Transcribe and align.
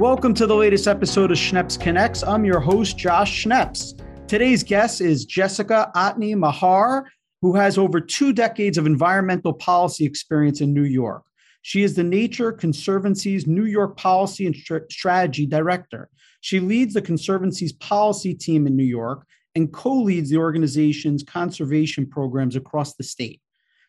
Welcome 0.00 0.32
to 0.36 0.46
the 0.46 0.56
latest 0.56 0.88
episode 0.88 1.30
of 1.30 1.36
Schneps 1.36 1.78
Connects. 1.78 2.22
I'm 2.22 2.46
your 2.46 2.58
host, 2.58 2.96
Josh 2.96 3.44
Schneps. 3.44 4.00
Today's 4.26 4.62
guest 4.62 5.02
is 5.02 5.26
Jessica 5.26 5.92
Ottney 5.94 6.34
Mahar, 6.34 7.06
who 7.42 7.54
has 7.54 7.76
over 7.76 8.00
two 8.00 8.32
decades 8.32 8.78
of 8.78 8.86
environmental 8.86 9.52
policy 9.52 10.06
experience 10.06 10.62
in 10.62 10.72
New 10.72 10.84
York. 10.84 11.24
She 11.60 11.82
is 11.82 11.96
the 11.96 12.02
Nature 12.02 12.50
Conservancy's 12.50 13.46
New 13.46 13.66
York 13.66 13.98
Policy 13.98 14.46
and 14.46 14.56
Strategy 14.90 15.44
Director. 15.44 16.08
She 16.40 16.60
leads 16.60 16.94
the 16.94 17.02
Conservancy's 17.02 17.74
policy 17.74 18.32
team 18.32 18.66
in 18.66 18.76
New 18.76 18.82
York 18.82 19.26
and 19.54 19.70
co 19.70 20.00
leads 20.00 20.30
the 20.30 20.38
organization's 20.38 21.22
conservation 21.22 22.06
programs 22.06 22.56
across 22.56 22.94
the 22.94 23.04
state. 23.04 23.42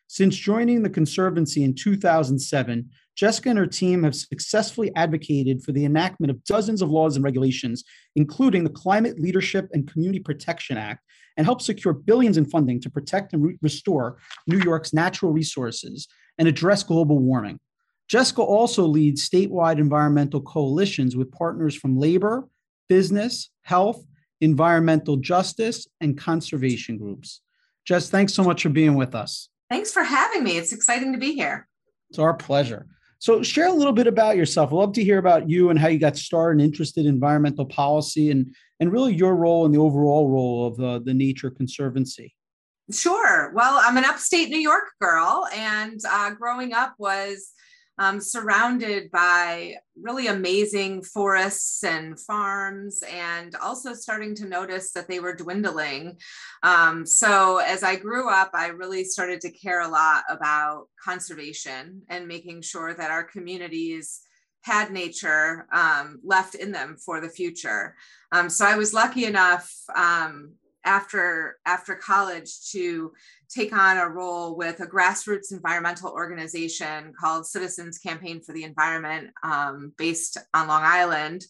Since 0.08 0.36
joining 0.36 0.82
the 0.82 0.90
Conservancy 0.90 1.64
in 1.64 1.74
2007, 1.74 2.90
Jessica 3.16 3.50
and 3.50 3.58
her 3.58 3.66
team 3.66 4.04
have 4.04 4.14
successfully 4.14 4.90
advocated 4.96 5.62
for 5.62 5.72
the 5.72 5.84
enactment 5.84 6.30
of 6.30 6.42
dozens 6.44 6.80
of 6.80 6.90
laws 6.90 7.16
and 7.16 7.24
regulations, 7.24 7.84
including 8.16 8.64
the 8.64 8.70
Climate 8.70 9.20
Leadership 9.20 9.68
and 9.72 9.90
Community 9.90 10.18
Protection 10.18 10.76
Act, 10.76 11.04
and 11.36 11.46
helped 11.46 11.62
secure 11.62 11.92
billions 11.92 12.36
in 12.36 12.44
funding 12.44 12.80
to 12.80 12.90
protect 12.90 13.32
and 13.32 13.42
re- 13.42 13.58
restore 13.62 14.18
New 14.46 14.58
York's 14.58 14.92
natural 14.92 15.32
resources 15.32 16.08
and 16.38 16.48
address 16.48 16.82
global 16.82 17.18
warming. 17.18 17.58
Jessica 18.08 18.42
also 18.42 18.86
leads 18.86 19.28
statewide 19.28 19.78
environmental 19.78 20.40
coalitions 20.40 21.16
with 21.16 21.32
partners 21.32 21.74
from 21.74 21.98
labor, 21.98 22.48
business, 22.88 23.50
health, 23.62 24.04
environmental 24.40 25.16
justice, 25.16 25.86
and 26.00 26.18
conservation 26.18 26.98
groups. 26.98 27.40
Jess, 27.86 28.10
thanks 28.10 28.34
so 28.34 28.42
much 28.42 28.62
for 28.62 28.68
being 28.68 28.94
with 28.94 29.14
us. 29.14 29.48
Thanks 29.70 29.92
for 29.92 30.02
having 30.02 30.44
me. 30.44 30.58
It's 30.58 30.72
exciting 30.72 31.12
to 31.12 31.18
be 31.18 31.32
here. 31.32 31.68
It's 32.10 32.18
our 32.18 32.34
pleasure. 32.34 32.86
So, 33.22 33.40
share 33.40 33.68
a 33.68 33.72
little 33.72 33.92
bit 33.92 34.08
about 34.08 34.36
yourself. 34.36 34.72
I'd 34.72 34.74
love 34.74 34.92
to 34.94 35.04
hear 35.04 35.18
about 35.18 35.48
you 35.48 35.70
and 35.70 35.78
how 35.78 35.86
you 35.86 36.00
got 36.00 36.16
started 36.16 36.60
and 36.60 36.68
interested 36.68 37.06
in 37.06 37.14
environmental 37.14 37.64
policy 37.64 38.32
and, 38.32 38.52
and 38.80 38.90
really 38.90 39.14
your 39.14 39.36
role 39.36 39.64
and 39.64 39.72
the 39.72 39.78
overall 39.78 40.28
role 40.28 40.66
of 40.66 40.76
the, 40.76 41.00
the 41.04 41.14
Nature 41.14 41.48
Conservancy. 41.48 42.34
Sure. 42.90 43.52
Well, 43.54 43.80
I'm 43.80 43.96
an 43.96 44.04
upstate 44.04 44.48
New 44.48 44.58
York 44.58 44.86
girl, 45.00 45.46
and 45.54 46.00
uh, 46.10 46.30
growing 46.30 46.72
up 46.72 46.94
was 46.98 47.52
um, 47.98 48.20
surrounded 48.20 49.10
by 49.10 49.76
really 50.00 50.26
amazing 50.26 51.02
forests 51.02 51.84
and 51.84 52.18
farms, 52.18 53.02
and 53.10 53.54
also 53.56 53.94
starting 53.94 54.34
to 54.36 54.48
notice 54.48 54.92
that 54.92 55.08
they 55.08 55.20
were 55.20 55.34
dwindling. 55.34 56.18
Um, 56.62 57.04
so, 57.06 57.58
as 57.58 57.82
I 57.82 57.96
grew 57.96 58.30
up, 58.30 58.50
I 58.54 58.68
really 58.68 59.04
started 59.04 59.40
to 59.42 59.50
care 59.50 59.82
a 59.82 59.88
lot 59.88 60.24
about 60.28 60.88
conservation 61.02 62.02
and 62.08 62.28
making 62.28 62.62
sure 62.62 62.94
that 62.94 63.10
our 63.10 63.24
communities 63.24 64.22
had 64.62 64.92
nature 64.92 65.66
um, 65.72 66.20
left 66.24 66.54
in 66.54 66.72
them 66.72 66.96
for 66.96 67.20
the 67.20 67.28
future. 67.28 67.96
Um, 68.30 68.48
so 68.48 68.64
I 68.64 68.76
was 68.76 68.94
lucky 68.94 69.24
enough 69.24 69.70
um, 69.94 70.52
after 70.84 71.58
after 71.66 71.94
college 71.94 72.70
to 72.70 73.12
take 73.48 73.72
on 73.72 73.98
a 73.98 74.08
role 74.08 74.56
with 74.56 74.80
a 74.80 74.86
grassroots 74.86 75.52
environmental 75.52 76.10
organization 76.10 77.12
called 77.18 77.46
Citizens 77.46 77.98
Campaign 77.98 78.40
for 78.40 78.52
the 78.52 78.64
Environment, 78.64 79.30
um, 79.42 79.92
based 79.98 80.38
on 80.54 80.68
Long 80.68 80.82
Island. 80.82 81.44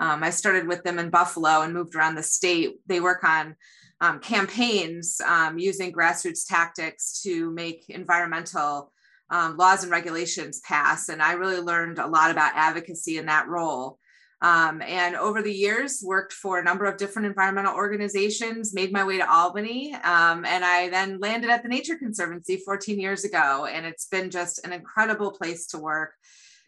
Um, 0.00 0.22
I 0.22 0.30
started 0.30 0.68
with 0.68 0.84
them 0.84 0.98
in 0.98 1.10
Buffalo 1.10 1.62
and 1.62 1.74
moved 1.74 1.94
around 1.94 2.14
the 2.14 2.22
state. 2.22 2.76
They 2.86 3.00
work 3.00 3.24
on 3.24 3.56
um, 4.00 4.20
campaigns 4.20 5.20
um, 5.26 5.58
using 5.58 5.92
grassroots 5.92 6.46
tactics 6.46 7.20
to 7.22 7.50
make 7.50 7.86
environmental 7.88 8.92
um, 9.30 9.56
laws 9.56 9.82
and 9.82 9.92
regulations 9.92 10.60
pass. 10.60 11.08
And 11.08 11.20
I 11.20 11.32
really 11.32 11.60
learned 11.60 11.98
a 11.98 12.06
lot 12.06 12.30
about 12.30 12.52
advocacy 12.54 13.18
in 13.18 13.26
that 13.26 13.48
role. 13.48 13.98
Um, 14.40 14.82
and 14.82 15.16
over 15.16 15.42
the 15.42 15.52
years 15.52 16.00
worked 16.04 16.32
for 16.32 16.60
a 16.60 16.64
number 16.64 16.84
of 16.84 16.96
different 16.96 17.26
environmental 17.26 17.74
organizations 17.74 18.72
made 18.72 18.92
my 18.92 19.02
way 19.02 19.18
to 19.18 19.28
albany 19.28 19.92
um, 20.04 20.44
and 20.44 20.64
i 20.64 20.88
then 20.90 21.18
landed 21.18 21.50
at 21.50 21.64
the 21.64 21.68
nature 21.68 21.96
conservancy 21.96 22.56
14 22.58 23.00
years 23.00 23.24
ago 23.24 23.66
and 23.66 23.84
it's 23.84 24.06
been 24.06 24.30
just 24.30 24.64
an 24.64 24.72
incredible 24.72 25.32
place 25.32 25.66
to 25.68 25.78
work. 25.78 26.14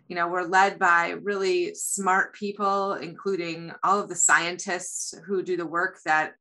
You 0.08 0.16
know 0.16 0.26
we're 0.26 0.48
led 0.48 0.80
by 0.80 1.10
really 1.22 1.72
smart 1.74 2.34
people 2.34 2.94
including 2.94 3.72
all 3.84 4.00
of 4.00 4.08
the 4.08 4.16
scientists 4.16 5.14
who 5.24 5.40
do 5.40 5.56
the 5.56 5.66
work 5.66 6.00
that 6.04 6.32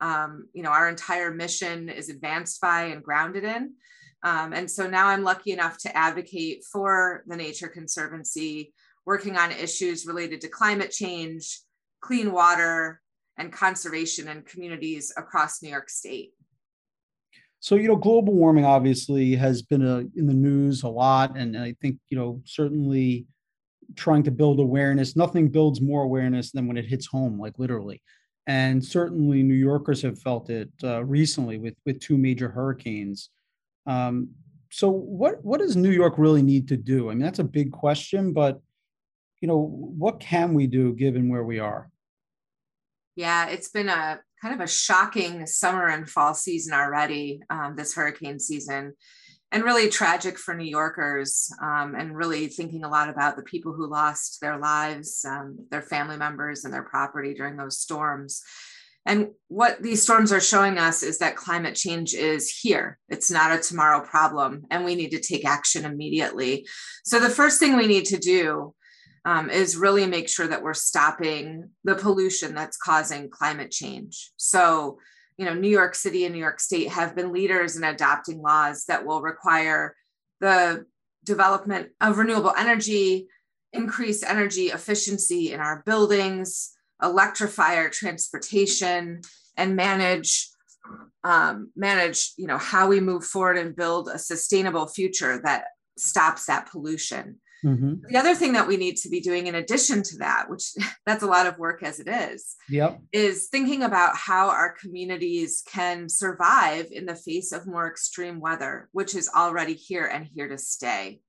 um, 0.00 0.48
you 0.52 0.62
know 0.62 0.70
our 0.70 0.88
entire 0.88 1.34
mission 1.34 1.88
is 1.88 2.10
advanced 2.10 2.60
by 2.60 2.84
and 2.84 3.02
grounded 3.02 3.42
in. 3.42 3.72
Um, 4.22 4.52
and 4.52 4.70
so 4.70 4.88
now 4.88 5.08
i'm 5.08 5.24
lucky 5.24 5.50
enough 5.50 5.78
to 5.78 5.96
advocate 5.96 6.62
for 6.70 7.24
the 7.26 7.36
nature 7.36 7.68
conservancy 7.68 8.72
working 9.06 9.36
on 9.36 9.52
issues 9.52 10.06
related 10.06 10.40
to 10.42 10.48
climate 10.48 10.90
change, 10.90 11.60
clean 12.00 12.32
water, 12.32 13.00
and 13.38 13.52
conservation 13.52 14.28
in 14.28 14.42
communities 14.42 15.12
across 15.16 15.62
New 15.62 15.70
York 15.70 15.88
State. 15.88 16.32
So, 17.60 17.76
you 17.76 17.88
know, 17.88 17.96
global 17.96 18.34
warming 18.34 18.64
obviously 18.64 19.34
has 19.36 19.62
been 19.62 19.86
a, 19.86 19.98
in 20.16 20.26
the 20.26 20.34
news 20.34 20.82
a 20.82 20.88
lot. 20.88 21.36
And 21.36 21.56
I 21.56 21.74
think, 21.80 21.98
you 22.08 22.18
know, 22.18 22.42
certainly 22.44 23.26
trying 23.94 24.22
to 24.24 24.30
build 24.30 24.60
awareness, 24.60 25.16
nothing 25.16 25.48
builds 25.48 25.80
more 25.80 26.02
awareness 26.02 26.52
than 26.52 26.66
when 26.66 26.76
it 26.76 26.86
hits 26.86 27.06
home, 27.06 27.38
like 27.38 27.58
literally. 27.58 28.02
And 28.46 28.84
certainly 28.84 29.42
New 29.42 29.54
Yorkers 29.54 30.02
have 30.02 30.20
felt 30.20 30.50
it 30.50 30.70
uh, 30.84 31.04
recently 31.04 31.58
with, 31.58 31.74
with 31.84 32.00
two 32.00 32.16
major 32.16 32.48
hurricanes. 32.48 33.30
Um, 33.86 34.28
so 34.70 34.88
what, 34.88 35.44
what 35.44 35.60
does 35.60 35.76
New 35.76 35.90
York 35.90 36.14
really 36.18 36.42
need 36.42 36.68
to 36.68 36.76
do? 36.76 37.10
I 37.10 37.14
mean, 37.14 37.24
that's 37.24 37.38
a 37.38 37.44
big 37.44 37.72
question, 37.72 38.32
but 38.32 38.60
you 39.40 39.48
know, 39.48 39.60
what 39.60 40.20
can 40.20 40.54
we 40.54 40.66
do 40.66 40.94
given 40.94 41.28
where 41.28 41.44
we 41.44 41.58
are? 41.58 41.90
Yeah, 43.14 43.48
it's 43.48 43.70
been 43.70 43.88
a 43.88 44.20
kind 44.42 44.54
of 44.54 44.60
a 44.60 44.68
shocking 44.68 45.46
summer 45.46 45.86
and 45.86 46.08
fall 46.08 46.34
season 46.34 46.74
already, 46.74 47.40
um, 47.48 47.74
this 47.76 47.94
hurricane 47.94 48.38
season, 48.38 48.94
and 49.50 49.64
really 49.64 49.88
tragic 49.88 50.38
for 50.38 50.54
New 50.54 50.68
Yorkers, 50.68 51.50
um, 51.62 51.94
and 51.94 52.16
really 52.16 52.48
thinking 52.48 52.84
a 52.84 52.90
lot 52.90 53.08
about 53.08 53.36
the 53.36 53.42
people 53.42 53.72
who 53.72 53.90
lost 53.90 54.40
their 54.40 54.58
lives, 54.58 55.24
um, 55.26 55.56
their 55.70 55.82
family 55.82 56.16
members, 56.16 56.64
and 56.64 56.74
their 56.74 56.82
property 56.82 57.32
during 57.34 57.56
those 57.56 57.78
storms. 57.78 58.42
And 59.06 59.28
what 59.46 59.80
these 59.82 60.02
storms 60.02 60.32
are 60.32 60.40
showing 60.40 60.78
us 60.78 61.02
is 61.02 61.18
that 61.18 61.36
climate 61.36 61.76
change 61.76 62.12
is 62.12 62.50
here. 62.50 62.98
It's 63.08 63.30
not 63.30 63.56
a 63.56 63.62
tomorrow 63.62 64.04
problem, 64.04 64.64
and 64.70 64.84
we 64.84 64.96
need 64.96 65.12
to 65.12 65.20
take 65.20 65.46
action 65.46 65.84
immediately. 65.84 66.66
So, 67.04 67.20
the 67.20 67.30
first 67.30 67.60
thing 67.60 67.76
we 67.76 67.86
need 67.86 68.06
to 68.06 68.18
do 68.18 68.74
um, 69.26 69.50
is 69.50 69.76
really 69.76 70.06
make 70.06 70.28
sure 70.28 70.46
that 70.46 70.62
we're 70.62 70.72
stopping 70.72 71.68
the 71.82 71.96
pollution 71.96 72.54
that's 72.54 72.76
causing 72.76 73.28
climate 73.28 73.72
change. 73.72 74.30
So, 74.36 74.98
you 75.36 75.44
know, 75.44 75.52
New 75.52 75.68
York 75.68 75.96
City 75.96 76.24
and 76.24 76.32
New 76.32 76.40
York 76.40 76.60
State 76.60 76.90
have 76.90 77.16
been 77.16 77.32
leaders 77.32 77.76
in 77.76 77.82
adopting 77.82 78.40
laws 78.40 78.84
that 78.86 79.04
will 79.04 79.20
require 79.20 79.96
the 80.40 80.86
development 81.24 81.88
of 82.00 82.18
renewable 82.18 82.54
energy, 82.56 83.26
increase 83.72 84.22
energy 84.22 84.66
efficiency 84.66 85.52
in 85.52 85.58
our 85.58 85.82
buildings, 85.84 86.72
electrify 87.02 87.74
our 87.76 87.90
transportation, 87.90 89.20
and 89.56 89.74
manage 89.74 90.48
um, 91.24 91.72
manage 91.74 92.32
you 92.36 92.46
know 92.46 92.58
how 92.58 92.86
we 92.86 93.00
move 93.00 93.24
forward 93.24 93.58
and 93.58 93.74
build 93.74 94.08
a 94.08 94.20
sustainable 94.20 94.86
future 94.86 95.40
that 95.42 95.64
stops 95.98 96.46
that 96.46 96.70
pollution 96.70 97.40
Mm-hmm. 97.66 97.94
The 98.08 98.16
other 98.16 98.34
thing 98.36 98.52
that 98.52 98.68
we 98.68 98.76
need 98.76 98.96
to 98.98 99.08
be 99.08 99.20
doing 99.20 99.48
in 99.48 99.56
addition 99.56 100.02
to 100.04 100.18
that, 100.18 100.48
which 100.48 100.72
that's 101.06 101.24
a 101.24 101.26
lot 101.26 101.46
of 101.46 101.58
work 101.58 101.82
as 101.82 101.98
it 101.98 102.08
is, 102.08 102.54
yep. 102.68 103.00
is 103.12 103.48
thinking 103.48 103.82
about 103.82 104.16
how 104.16 104.50
our 104.50 104.74
communities 104.80 105.64
can 105.66 106.08
survive 106.08 106.86
in 106.92 107.06
the 107.06 107.16
face 107.16 107.52
of 107.52 107.66
more 107.66 107.88
extreme 107.88 108.38
weather, 108.38 108.88
which 108.92 109.14
is 109.16 109.28
already 109.34 109.74
here 109.74 110.06
and 110.06 110.28
here 110.32 110.48
to 110.48 110.58
stay. 110.58 111.20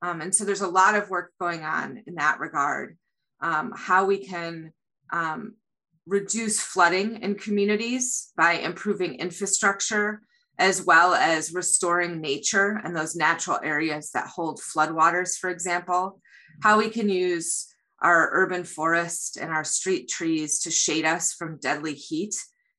Um, 0.00 0.20
and 0.20 0.34
so 0.34 0.44
there's 0.44 0.62
a 0.62 0.68
lot 0.68 0.94
of 0.94 1.10
work 1.10 1.32
going 1.38 1.64
on 1.64 2.02
in 2.06 2.14
that 2.14 2.40
regard. 2.40 2.96
Um, 3.40 3.72
how 3.76 4.06
we 4.06 4.24
can 4.24 4.72
um, 5.12 5.54
reduce 6.06 6.60
flooding 6.60 7.22
in 7.22 7.34
communities 7.34 8.32
by 8.36 8.54
improving 8.54 9.14
infrastructure 9.16 10.22
as 10.58 10.84
well 10.84 11.14
as 11.14 11.54
restoring 11.54 12.20
nature 12.20 12.80
and 12.82 12.94
those 12.94 13.14
natural 13.14 13.58
areas 13.62 14.10
that 14.10 14.26
hold 14.26 14.60
floodwaters, 14.60 15.38
for 15.38 15.50
example, 15.50 16.20
how 16.62 16.78
we 16.78 16.90
can 16.90 17.08
use 17.08 17.72
our 18.00 18.30
urban 18.32 18.64
forest 18.64 19.36
and 19.36 19.50
our 19.50 19.64
street 19.64 20.08
trees 20.08 20.60
to 20.60 20.70
shade 20.70 21.04
us 21.04 21.32
from 21.32 21.58
deadly 21.58 21.94
heat 21.94 22.34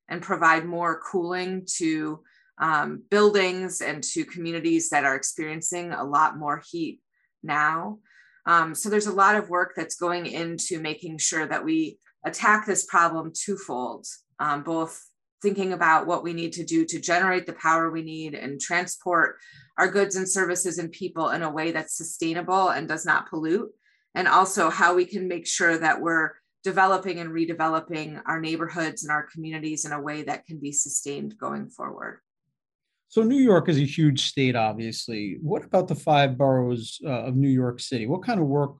and 0.08 0.22
provide 0.22 0.64
more 0.64 1.00
cooling 1.00 1.66
to 1.76 2.20
um, 2.58 3.02
buildings 3.10 3.80
and 3.80 4.02
to 4.02 4.24
communities 4.24 4.90
that 4.90 5.04
are 5.04 5.14
experiencing 5.14 5.92
a 5.92 6.04
lot 6.04 6.38
more 6.38 6.62
heat 6.70 7.00
now. 7.42 7.98
Um, 8.46 8.74
so 8.74 8.90
there's 8.90 9.06
a 9.06 9.12
lot 9.12 9.36
of 9.36 9.48
work 9.48 9.72
that's 9.76 9.96
going 9.96 10.26
into 10.26 10.80
making 10.80 11.18
sure 11.18 11.46
that 11.46 11.64
we 11.64 11.98
attack 12.24 12.66
this 12.66 12.84
problem 12.84 13.32
twofold, 13.34 14.06
um, 14.38 14.62
both 14.62 15.02
thinking 15.42 15.72
about 15.72 16.06
what 16.06 16.22
we 16.22 16.32
need 16.32 16.52
to 16.52 16.64
do 16.64 16.84
to 16.84 17.00
generate 17.00 17.46
the 17.46 17.52
power 17.54 17.90
we 17.90 18.02
need 18.02 18.34
and 18.34 18.60
transport 18.60 19.36
our 19.78 19.90
goods 19.90 20.16
and 20.16 20.28
services 20.28 20.78
and 20.78 20.92
people 20.92 21.30
in 21.30 21.42
a 21.42 21.50
way 21.50 21.70
that's 21.70 21.96
sustainable 21.96 22.68
and 22.68 22.88
does 22.88 23.06
not 23.06 23.28
pollute 23.28 23.70
and 24.14 24.28
also 24.28 24.70
how 24.70 24.94
we 24.94 25.04
can 25.04 25.28
make 25.28 25.46
sure 25.46 25.78
that 25.78 26.00
we're 26.00 26.32
developing 26.62 27.20
and 27.20 27.30
redeveloping 27.30 28.20
our 28.26 28.40
neighborhoods 28.40 29.02
and 29.02 29.10
our 29.10 29.26
communities 29.32 29.84
in 29.84 29.92
a 29.92 30.00
way 30.00 30.22
that 30.22 30.46
can 30.46 30.58
be 30.58 30.72
sustained 30.72 31.36
going 31.38 31.68
forward. 31.68 32.20
So, 33.08 33.22
New 33.22 33.38
York 33.38 33.68
is 33.68 33.78
a 33.78 33.84
huge 33.84 34.28
state, 34.28 34.54
obviously. 34.54 35.38
What 35.40 35.64
about 35.64 35.88
the 35.88 35.96
five 35.96 36.38
boroughs 36.38 37.00
uh, 37.04 37.24
of 37.24 37.34
New 37.34 37.48
York 37.48 37.80
City? 37.80 38.06
What 38.06 38.22
kind 38.22 38.38
of 38.38 38.46
work 38.46 38.76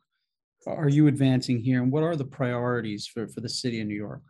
are 0.66 0.88
you 0.88 1.06
advancing 1.08 1.58
here, 1.58 1.82
and 1.82 1.90
what 1.90 2.04
are 2.04 2.14
the 2.14 2.24
priorities 2.24 3.06
for, 3.06 3.26
for 3.26 3.40
the 3.40 3.48
city 3.48 3.80
of 3.80 3.88
New 3.88 3.96
York? 3.96 4.22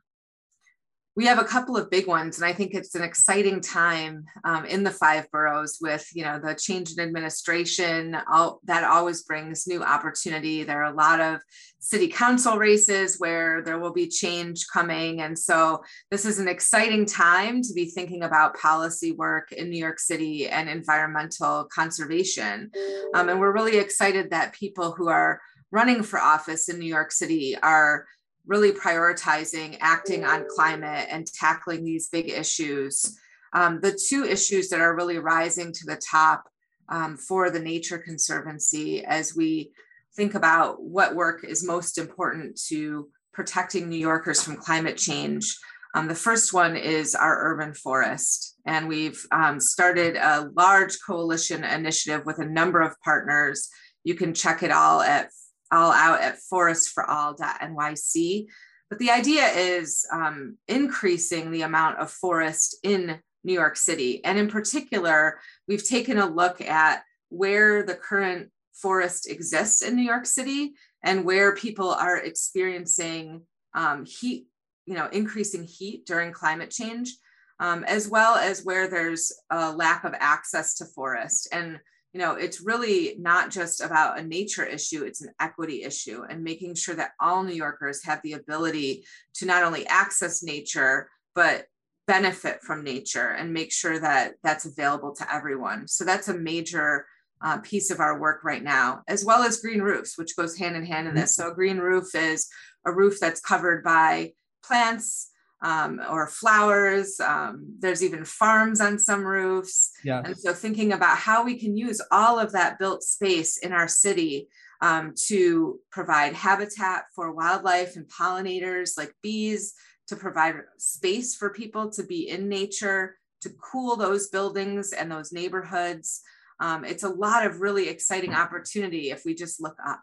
We 1.20 1.26
have 1.26 1.38
a 1.38 1.44
couple 1.44 1.76
of 1.76 1.90
big 1.90 2.06
ones 2.06 2.38
and 2.38 2.46
i 2.46 2.52
think 2.52 2.72
it's 2.72 2.94
an 2.94 3.02
exciting 3.02 3.60
time 3.60 4.24
um, 4.44 4.64
in 4.64 4.82
the 4.82 4.90
five 4.90 5.30
boroughs 5.30 5.76
with 5.78 6.08
you 6.14 6.24
know 6.24 6.38
the 6.38 6.54
change 6.54 6.92
in 6.92 7.00
administration 7.00 8.16
all, 8.32 8.58
that 8.64 8.84
always 8.84 9.22
brings 9.24 9.66
new 9.66 9.82
opportunity. 9.82 10.62
There 10.62 10.82
are 10.82 10.92
a 10.92 10.96
lot 10.96 11.20
of 11.20 11.40
city 11.78 12.08
council 12.08 12.56
races 12.56 13.16
where 13.18 13.62
there 13.62 13.78
will 13.78 13.92
be 13.92 14.08
change 14.08 14.66
coming 14.72 15.20
and 15.20 15.38
so 15.38 15.82
this 16.10 16.24
is 16.24 16.38
an 16.38 16.48
exciting 16.48 17.04
time 17.04 17.60
to 17.62 17.74
be 17.74 17.84
thinking 17.86 18.22
about 18.22 18.58
policy 18.58 19.12
work 19.12 19.52
in 19.52 19.68
new 19.68 19.78
york 19.78 19.98
city 19.98 20.48
and 20.48 20.68
environmental 20.68 21.64
conservation. 21.64 22.70
Um, 23.14 23.28
and 23.28 23.38
we're 23.38 23.52
really 23.52 23.76
excited 23.76 24.30
that 24.30 24.54
people 24.54 24.92
who 24.92 25.08
are 25.08 25.40
running 25.70 26.02
for 26.02 26.18
office 26.18 26.68
in 26.70 26.78
new 26.78 26.86
york 26.86 27.12
city 27.12 27.56
are 27.62 28.06
really 28.50 28.72
prioritizing 28.72 29.78
acting 29.80 30.24
on 30.24 30.44
climate 30.48 31.06
and 31.08 31.24
tackling 31.32 31.84
these 31.84 32.08
big 32.08 32.28
issues. 32.28 33.16
Um, 33.52 33.80
the 33.80 33.96
two 34.08 34.24
issues 34.24 34.68
that 34.68 34.80
are 34.80 34.96
really 34.96 35.18
rising 35.18 35.72
to 35.72 35.86
the 35.86 36.00
top 36.10 36.48
um, 36.88 37.16
for 37.16 37.50
the 37.50 37.60
Nature 37.60 37.98
Conservancy 37.98 39.04
as 39.04 39.36
we 39.36 39.70
think 40.16 40.34
about 40.34 40.82
what 40.82 41.14
work 41.14 41.44
is 41.44 41.64
most 41.64 41.96
important 41.96 42.60
to 42.66 43.08
protecting 43.32 43.88
New 43.88 43.96
Yorkers 43.96 44.42
from 44.42 44.56
climate 44.56 44.96
change. 44.96 45.56
Um, 45.94 46.08
the 46.08 46.16
first 46.16 46.52
one 46.52 46.76
is 46.76 47.14
our 47.14 47.52
urban 47.52 47.72
forest. 47.72 48.56
And 48.66 48.88
we've 48.88 49.24
um, 49.30 49.60
started 49.60 50.16
a 50.16 50.50
large 50.56 50.98
coalition 51.06 51.62
initiative 51.62 52.26
with 52.26 52.40
a 52.40 52.48
number 52.48 52.80
of 52.80 53.00
partners. 53.04 53.68
You 54.02 54.16
can 54.16 54.34
check 54.34 54.64
it 54.64 54.72
all 54.72 55.02
at 55.02 55.30
all 55.72 55.92
out 55.92 56.20
at 56.20 56.38
forestforall.nyc. 56.52 58.46
But 58.88 58.98
the 58.98 59.10
idea 59.10 59.46
is 59.46 60.06
um, 60.12 60.58
increasing 60.66 61.50
the 61.50 61.62
amount 61.62 61.98
of 61.98 62.10
forest 62.10 62.76
in 62.82 63.20
New 63.44 63.52
York 63.52 63.76
City. 63.76 64.24
And 64.24 64.38
in 64.38 64.48
particular, 64.48 65.38
we've 65.68 65.86
taken 65.86 66.18
a 66.18 66.28
look 66.28 66.60
at 66.60 67.02
where 67.28 67.84
the 67.84 67.94
current 67.94 68.50
forest 68.74 69.30
exists 69.30 69.82
in 69.82 69.94
New 69.94 70.02
York 70.02 70.26
City 70.26 70.72
and 71.02 71.24
where 71.24 71.54
people 71.54 71.90
are 71.90 72.18
experiencing 72.18 73.42
um, 73.74 74.04
heat, 74.04 74.46
you 74.86 74.94
know, 74.94 75.06
increasing 75.06 75.64
heat 75.64 76.04
during 76.04 76.32
climate 76.32 76.70
change, 76.70 77.16
um, 77.60 77.84
as 77.84 78.08
well 78.08 78.34
as 78.36 78.64
where 78.64 78.88
there's 78.88 79.32
a 79.50 79.72
lack 79.72 80.04
of 80.04 80.14
access 80.18 80.74
to 80.74 80.84
forest. 80.84 81.48
And 81.52 81.78
you 82.12 82.20
know 82.20 82.34
it's 82.34 82.60
really 82.60 83.16
not 83.18 83.50
just 83.50 83.80
about 83.80 84.18
a 84.18 84.22
nature 84.22 84.64
issue 84.64 85.04
it's 85.04 85.22
an 85.22 85.32
equity 85.40 85.84
issue 85.84 86.24
and 86.28 86.42
making 86.42 86.74
sure 86.74 86.94
that 86.94 87.12
all 87.20 87.42
new 87.42 87.54
yorkers 87.54 88.04
have 88.04 88.20
the 88.22 88.32
ability 88.32 89.04
to 89.34 89.46
not 89.46 89.62
only 89.62 89.86
access 89.86 90.42
nature 90.42 91.08
but 91.34 91.66
benefit 92.10 92.60
from 92.62 92.82
nature 92.82 93.28
and 93.38 93.52
make 93.52 93.70
sure 93.70 94.00
that 94.00 94.32
that's 94.42 94.64
available 94.64 95.14
to 95.14 95.32
everyone. 95.32 95.86
So 95.86 96.04
that's 96.04 96.26
a 96.26 96.36
major 96.36 97.06
uh, 97.40 97.58
piece 97.58 97.92
of 97.92 98.00
our 98.00 98.20
work 98.20 98.42
right 98.42 98.64
now 98.64 99.02
as 99.06 99.24
well 99.24 99.44
as 99.44 99.60
green 99.60 99.80
roofs 99.80 100.18
which 100.18 100.36
goes 100.36 100.58
hand 100.58 100.74
in 100.74 100.84
hand 100.84 101.06
in 101.06 101.14
this. 101.14 101.36
So 101.36 101.52
a 101.52 101.54
green 101.54 101.78
roof 101.78 102.12
is 102.16 102.48
a 102.84 102.92
roof 102.92 103.18
that's 103.20 103.40
covered 103.40 103.84
by 103.84 104.32
plants 104.64 105.30
um, 105.62 106.00
or 106.10 106.26
flowers. 106.26 107.20
Um, 107.20 107.74
there's 107.78 108.02
even 108.02 108.24
farms 108.24 108.80
on 108.80 108.98
some 108.98 109.24
roofs. 109.24 109.90
Yeah. 110.04 110.22
And 110.24 110.36
so 110.36 110.52
thinking 110.52 110.92
about 110.92 111.18
how 111.18 111.44
we 111.44 111.58
can 111.58 111.76
use 111.76 112.00
all 112.10 112.38
of 112.38 112.52
that 112.52 112.78
built 112.78 113.02
space 113.02 113.58
in 113.58 113.72
our 113.72 113.88
city 113.88 114.48
um, 114.80 115.14
to 115.26 115.78
provide 115.90 116.32
habitat 116.34 117.04
for 117.14 117.32
wildlife 117.32 117.96
and 117.96 118.06
pollinators 118.08 118.96
like 118.96 119.14
bees, 119.22 119.74
to 120.08 120.16
provide 120.16 120.54
space 120.78 121.34
for 121.34 121.50
people 121.50 121.90
to 121.90 122.02
be 122.02 122.28
in 122.28 122.48
nature, 122.48 123.16
to 123.42 123.50
cool 123.50 123.96
those 123.96 124.28
buildings 124.28 124.92
and 124.92 125.10
those 125.10 125.32
neighborhoods. 125.32 126.22
Um, 126.60 126.84
it's 126.84 127.04
a 127.04 127.08
lot 127.08 127.46
of 127.46 127.60
really 127.60 127.88
exciting 127.88 128.34
opportunity 128.34 129.10
if 129.10 129.24
we 129.24 129.34
just 129.34 129.60
look 129.60 129.76
up. 129.86 130.02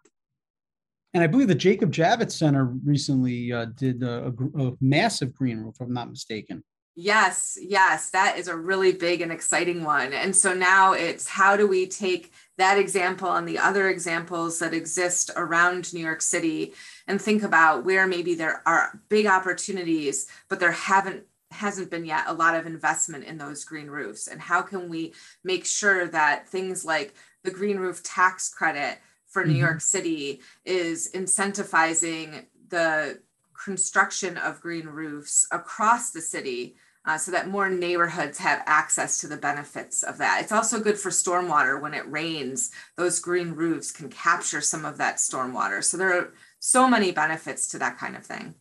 And 1.13 1.23
I 1.23 1.27
believe 1.27 1.47
the 1.47 1.55
Jacob 1.55 1.91
Javits 1.91 2.33
Center 2.33 2.65
recently 2.65 3.51
uh, 3.51 3.65
did 3.75 4.03
a, 4.03 4.33
a, 4.59 4.73
massive 4.81 5.33
green 5.33 5.59
roof, 5.59 5.75
if 5.75 5.81
I'm 5.81 5.93
not 5.93 6.09
mistaken. 6.09 6.63
Yes, 6.99 7.57
yes, 7.61 8.09
that 8.09 8.39
is 8.39 8.47
a 8.47 8.57
really 8.57 8.91
big 8.91 9.21
and 9.21 9.31
exciting 9.31 9.83
one. 9.83 10.13
And 10.13 10.35
so 10.35 10.55
now 10.55 10.93
it's 10.93 11.27
how 11.27 11.55
do 11.55 11.67
we 11.67 11.85
take 11.85 12.33
that 12.57 12.79
example 12.79 13.31
and 13.31 13.47
the 13.47 13.59
other 13.59 13.87
examples 13.87 14.57
that 14.59 14.73
exist 14.73 15.29
around 15.35 15.93
New 15.93 15.99
York 15.99 16.23
City 16.23 16.73
and 17.05 17.21
think 17.21 17.43
about 17.43 17.85
where 17.85 18.07
maybe 18.07 18.33
there 18.33 18.63
are 18.65 18.99
big 19.09 19.27
opportunities, 19.27 20.27
but 20.49 20.59
there 20.59 20.71
haven't 20.71 21.23
hasn't 21.51 21.89
been 21.89 22.03
yet 22.03 22.25
a 22.27 22.33
lot 22.33 22.55
of 22.55 22.65
investment 22.65 23.23
in 23.23 23.37
those 23.37 23.63
green 23.63 23.87
roofs 23.87 24.27
and 24.27 24.41
how 24.41 24.61
can 24.61 24.89
we 24.89 25.13
make 25.45 25.65
sure 25.65 26.05
that 26.05 26.47
things 26.49 26.83
like 26.83 27.13
the 27.45 27.51
green 27.51 27.77
roof 27.77 28.03
tax 28.03 28.49
credit 28.53 28.97
for 29.27 29.45
New 29.45 29.53
mm-hmm. 29.53 29.61
York 29.61 29.81
City 29.81 30.41
is 30.65 31.11
incentivizing 31.13 32.45
the 32.69 33.19
construction 33.63 34.37
of 34.37 34.61
green 34.61 34.87
roofs 34.87 35.47
across 35.51 36.11
the 36.11 36.21
city 36.21 36.75
uh, 37.05 37.17
so 37.17 37.31
that 37.31 37.47
more 37.47 37.69
neighborhoods 37.69 38.37
have 38.37 38.61
access 38.65 39.19
to 39.19 39.27
the 39.27 39.37
benefits 39.37 40.03
of 40.03 40.17
that. 40.17 40.41
It's 40.41 40.51
also 40.51 40.79
good 40.79 40.97
for 40.97 41.09
stormwater 41.09 41.81
when 41.81 41.93
it 41.93 42.09
rains. 42.11 42.71
Those 42.97 43.19
green 43.19 43.51
roofs 43.51 43.91
can 43.91 44.09
capture 44.09 44.59
some 44.59 44.83
of 44.83 44.97
that 44.97 45.15
stormwater. 45.15 45.81
So 45.83 45.95
there 45.95 46.13
are 46.13 46.33
so 46.59 46.87
many 46.89 47.11
benefits 47.11 47.67
to 47.69 47.79
that 47.79 47.97
kind 47.97 48.17
of 48.17 48.25
thing. 48.25 48.55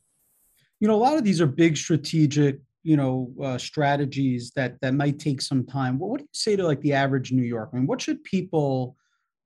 You 0.79 0.87
know, 0.87 0.95
a 0.95 1.03
lot 1.03 1.17
of 1.17 1.25
these 1.25 1.41
are 1.41 1.47
big 1.47 1.77
strategic, 1.77 2.61
you 2.85 2.97
know, 2.97 3.33
uh, 3.43 3.59
strategies 3.59 4.53
that 4.53 4.81
that 4.81 4.95
might 4.95 5.19
take 5.19 5.41
some 5.41 5.65
time. 5.65 5.99
What, 5.99 6.11
what 6.11 6.19
do 6.19 6.25
you 6.25 6.29
say 6.33 6.55
to 6.55 6.65
like 6.65 6.81
the 6.83 6.93
average 6.93 7.33
New 7.33 7.43
York? 7.43 7.71
I 7.73 7.77
mean, 7.77 7.87
what 7.87 8.01
should 8.01 8.23
people 8.23 8.97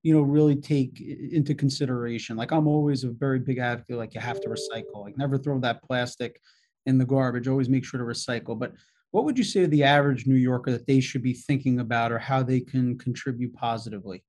you 0.02 0.14
know 0.14 0.22
really 0.22 0.56
take 0.56 1.00
into 1.00 1.54
consideration 1.54 2.36
like 2.36 2.52
i'm 2.52 2.66
always 2.66 3.04
a 3.04 3.10
very 3.10 3.38
big 3.38 3.58
advocate 3.58 3.96
like 3.96 4.14
you 4.14 4.20
have 4.20 4.40
to 4.40 4.48
recycle 4.48 5.04
like 5.04 5.16
never 5.18 5.36
throw 5.36 5.58
that 5.58 5.82
plastic 5.82 6.40
in 6.86 6.98
the 6.98 7.04
garbage 7.04 7.48
always 7.48 7.68
make 7.68 7.84
sure 7.84 7.98
to 7.98 8.06
recycle. 8.06 8.58
But 8.58 8.72
what 9.10 9.24
would 9.24 9.36
you 9.36 9.44
say 9.44 9.60
to 9.60 9.66
the 9.66 9.84
average 9.84 10.26
new 10.26 10.36
yorker 10.36 10.70
that 10.70 10.86
they 10.86 11.00
should 11.00 11.22
be 11.22 11.34
thinking 11.34 11.80
about 11.80 12.12
or 12.12 12.18
how 12.18 12.42
they 12.42 12.60
can 12.60 12.96
contribute 12.96 13.54
positively 13.54 14.22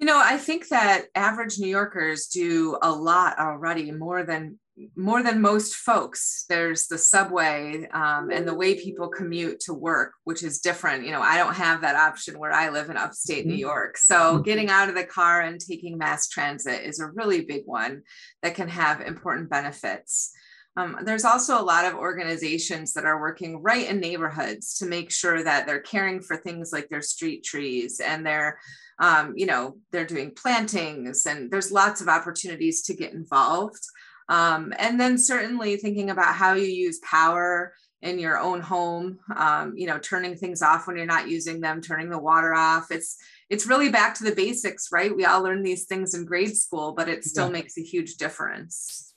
you 0.00 0.06
know 0.06 0.20
i 0.22 0.36
think 0.36 0.68
that 0.68 1.04
average 1.14 1.58
new 1.58 1.68
yorkers 1.68 2.26
do 2.26 2.76
a 2.82 2.90
lot 2.90 3.38
already 3.38 3.92
more 3.92 4.24
than 4.24 4.58
more 4.96 5.22
than 5.22 5.42
most 5.42 5.74
folks 5.74 6.46
there's 6.48 6.86
the 6.86 6.96
subway 6.96 7.86
um, 7.92 8.30
and 8.30 8.48
the 8.48 8.54
way 8.54 8.74
people 8.74 9.08
commute 9.08 9.60
to 9.60 9.74
work 9.74 10.14
which 10.24 10.42
is 10.42 10.60
different 10.60 11.04
you 11.04 11.12
know 11.12 11.20
i 11.20 11.36
don't 11.36 11.54
have 11.54 11.82
that 11.82 11.96
option 11.96 12.38
where 12.38 12.52
i 12.52 12.70
live 12.70 12.88
in 12.88 12.96
upstate 12.96 13.44
new 13.44 13.52
mm-hmm. 13.52 13.60
york 13.60 13.98
so 13.98 14.16
mm-hmm. 14.16 14.42
getting 14.42 14.70
out 14.70 14.88
of 14.88 14.94
the 14.94 15.04
car 15.04 15.42
and 15.42 15.60
taking 15.60 15.98
mass 15.98 16.28
transit 16.28 16.82
is 16.82 16.98
a 16.98 17.06
really 17.06 17.42
big 17.42 17.62
one 17.66 18.02
that 18.42 18.54
can 18.54 18.68
have 18.68 19.02
important 19.02 19.50
benefits 19.50 20.32
um, 20.76 20.98
there's 21.02 21.24
also 21.24 21.60
a 21.60 21.62
lot 21.62 21.84
of 21.84 21.94
organizations 21.94 22.92
that 22.94 23.04
are 23.04 23.20
working 23.20 23.62
right 23.62 23.88
in 23.88 23.98
neighborhoods 23.98 24.78
to 24.78 24.86
make 24.86 25.10
sure 25.10 25.42
that 25.42 25.66
they're 25.66 25.80
caring 25.80 26.20
for 26.20 26.36
things 26.36 26.72
like 26.72 26.88
their 26.88 27.02
street 27.02 27.44
trees 27.44 28.00
and 28.00 28.24
they're 28.24 28.58
um, 29.00 29.32
you 29.36 29.46
know 29.46 29.76
they're 29.90 30.06
doing 30.06 30.30
plantings 30.30 31.26
and 31.26 31.50
there's 31.50 31.72
lots 31.72 32.00
of 32.00 32.08
opportunities 32.08 32.82
to 32.82 32.94
get 32.94 33.12
involved 33.12 33.82
um, 34.28 34.72
and 34.78 34.98
then 34.98 35.18
certainly 35.18 35.76
thinking 35.76 36.10
about 36.10 36.34
how 36.34 36.54
you 36.54 36.66
use 36.66 37.00
power 37.00 37.74
in 38.02 38.18
your 38.18 38.38
own 38.38 38.60
home, 38.60 39.18
um, 39.36 39.74
you 39.76 39.86
know, 39.86 39.98
turning 39.98 40.36
things 40.36 40.62
off 40.62 40.86
when 40.86 40.96
you're 40.96 41.04
not 41.04 41.28
using 41.28 41.60
them, 41.60 41.82
turning 41.82 42.08
the 42.08 42.18
water 42.18 42.54
off. 42.54 42.86
It's 42.90 43.16
it's 43.50 43.66
really 43.66 43.90
back 43.90 44.14
to 44.14 44.24
the 44.24 44.34
basics, 44.34 44.88
right? 44.92 45.14
We 45.14 45.24
all 45.24 45.42
learn 45.42 45.62
these 45.62 45.84
things 45.84 46.14
in 46.14 46.24
grade 46.24 46.56
school, 46.56 46.92
but 46.92 47.08
it 47.08 47.24
still 47.24 47.46
yeah. 47.46 47.52
makes 47.52 47.76
a 47.76 47.82
huge 47.82 48.14
difference. 48.14 49.09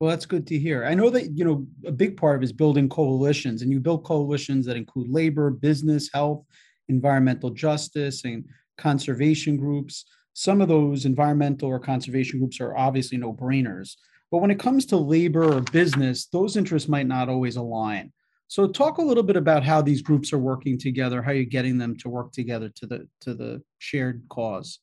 Well, 0.00 0.10
that's 0.10 0.26
good 0.26 0.46
to 0.48 0.58
hear. 0.58 0.84
I 0.84 0.94
know 0.94 1.08
that 1.10 1.36
you 1.36 1.44
know 1.44 1.66
a 1.86 1.92
big 1.92 2.16
part 2.16 2.36
of 2.36 2.42
is 2.42 2.52
building 2.52 2.88
coalitions, 2.88 3.62
and 3.62 3.70
you 3.70 3.80
build 3.80 4.04
coalitions 4.04 4.66
that 4.66 4.76
include 4.76 5.08
labor, 5.08 5.50
business, 5.50 6.10
health, 6.12 6.44
environmental 6.88 7.50
justice, 7.50 8.24
and 8.24 8.44
conservation 8.76 9.56
groups. 9.56 10.04
Some 10.32 10.60
of 10.60 10.68
those 10.68 11.04
environmental 11.04 11.68
or 11.68 11.78
conservation 11.78 12.40
groups 12.40 12.60
are 12.60 12.76
obviously 12.76 13.18
no 13.18 13.32
brainers. 13.32 13.94
But 14.32 14.38
when 14.38 14.50
it 14.50 14.58
comes 14.58 14.84
to 14.86 14.96
labor 14.96 15.44
or 15.44 15.60
business, 15.60 16.26
those 16.26 16.56
interests 16.56 16.88
might 16.88 17.06
not 17.06 17.28
always 17.28 17.54
align. 17.54 18.12
So 18.48 18.66
talk 18.66 18.98
a 18.98 19.02
little 19.02 19.22
bit 19.22 19.36
about 19.36 19.64
how 19.64 19.80
these 19.80 20.02
groups 20.02 20.32
are 20.32 20.38
working 20.38 20.76
together, 20.76 21.22
how 21.22 21.30
you're 21.32 21.44
getting 21.44 21.78
them 21.78 21.96
to 21.98 22.08
work 22.08 22.32
together 22.32 22.68
to 22.68 22.86
the 22.86 23.08
to 23.20 23.34
the 23.34 23.62
shared 23.78 24.22
cause. 24.28 24.80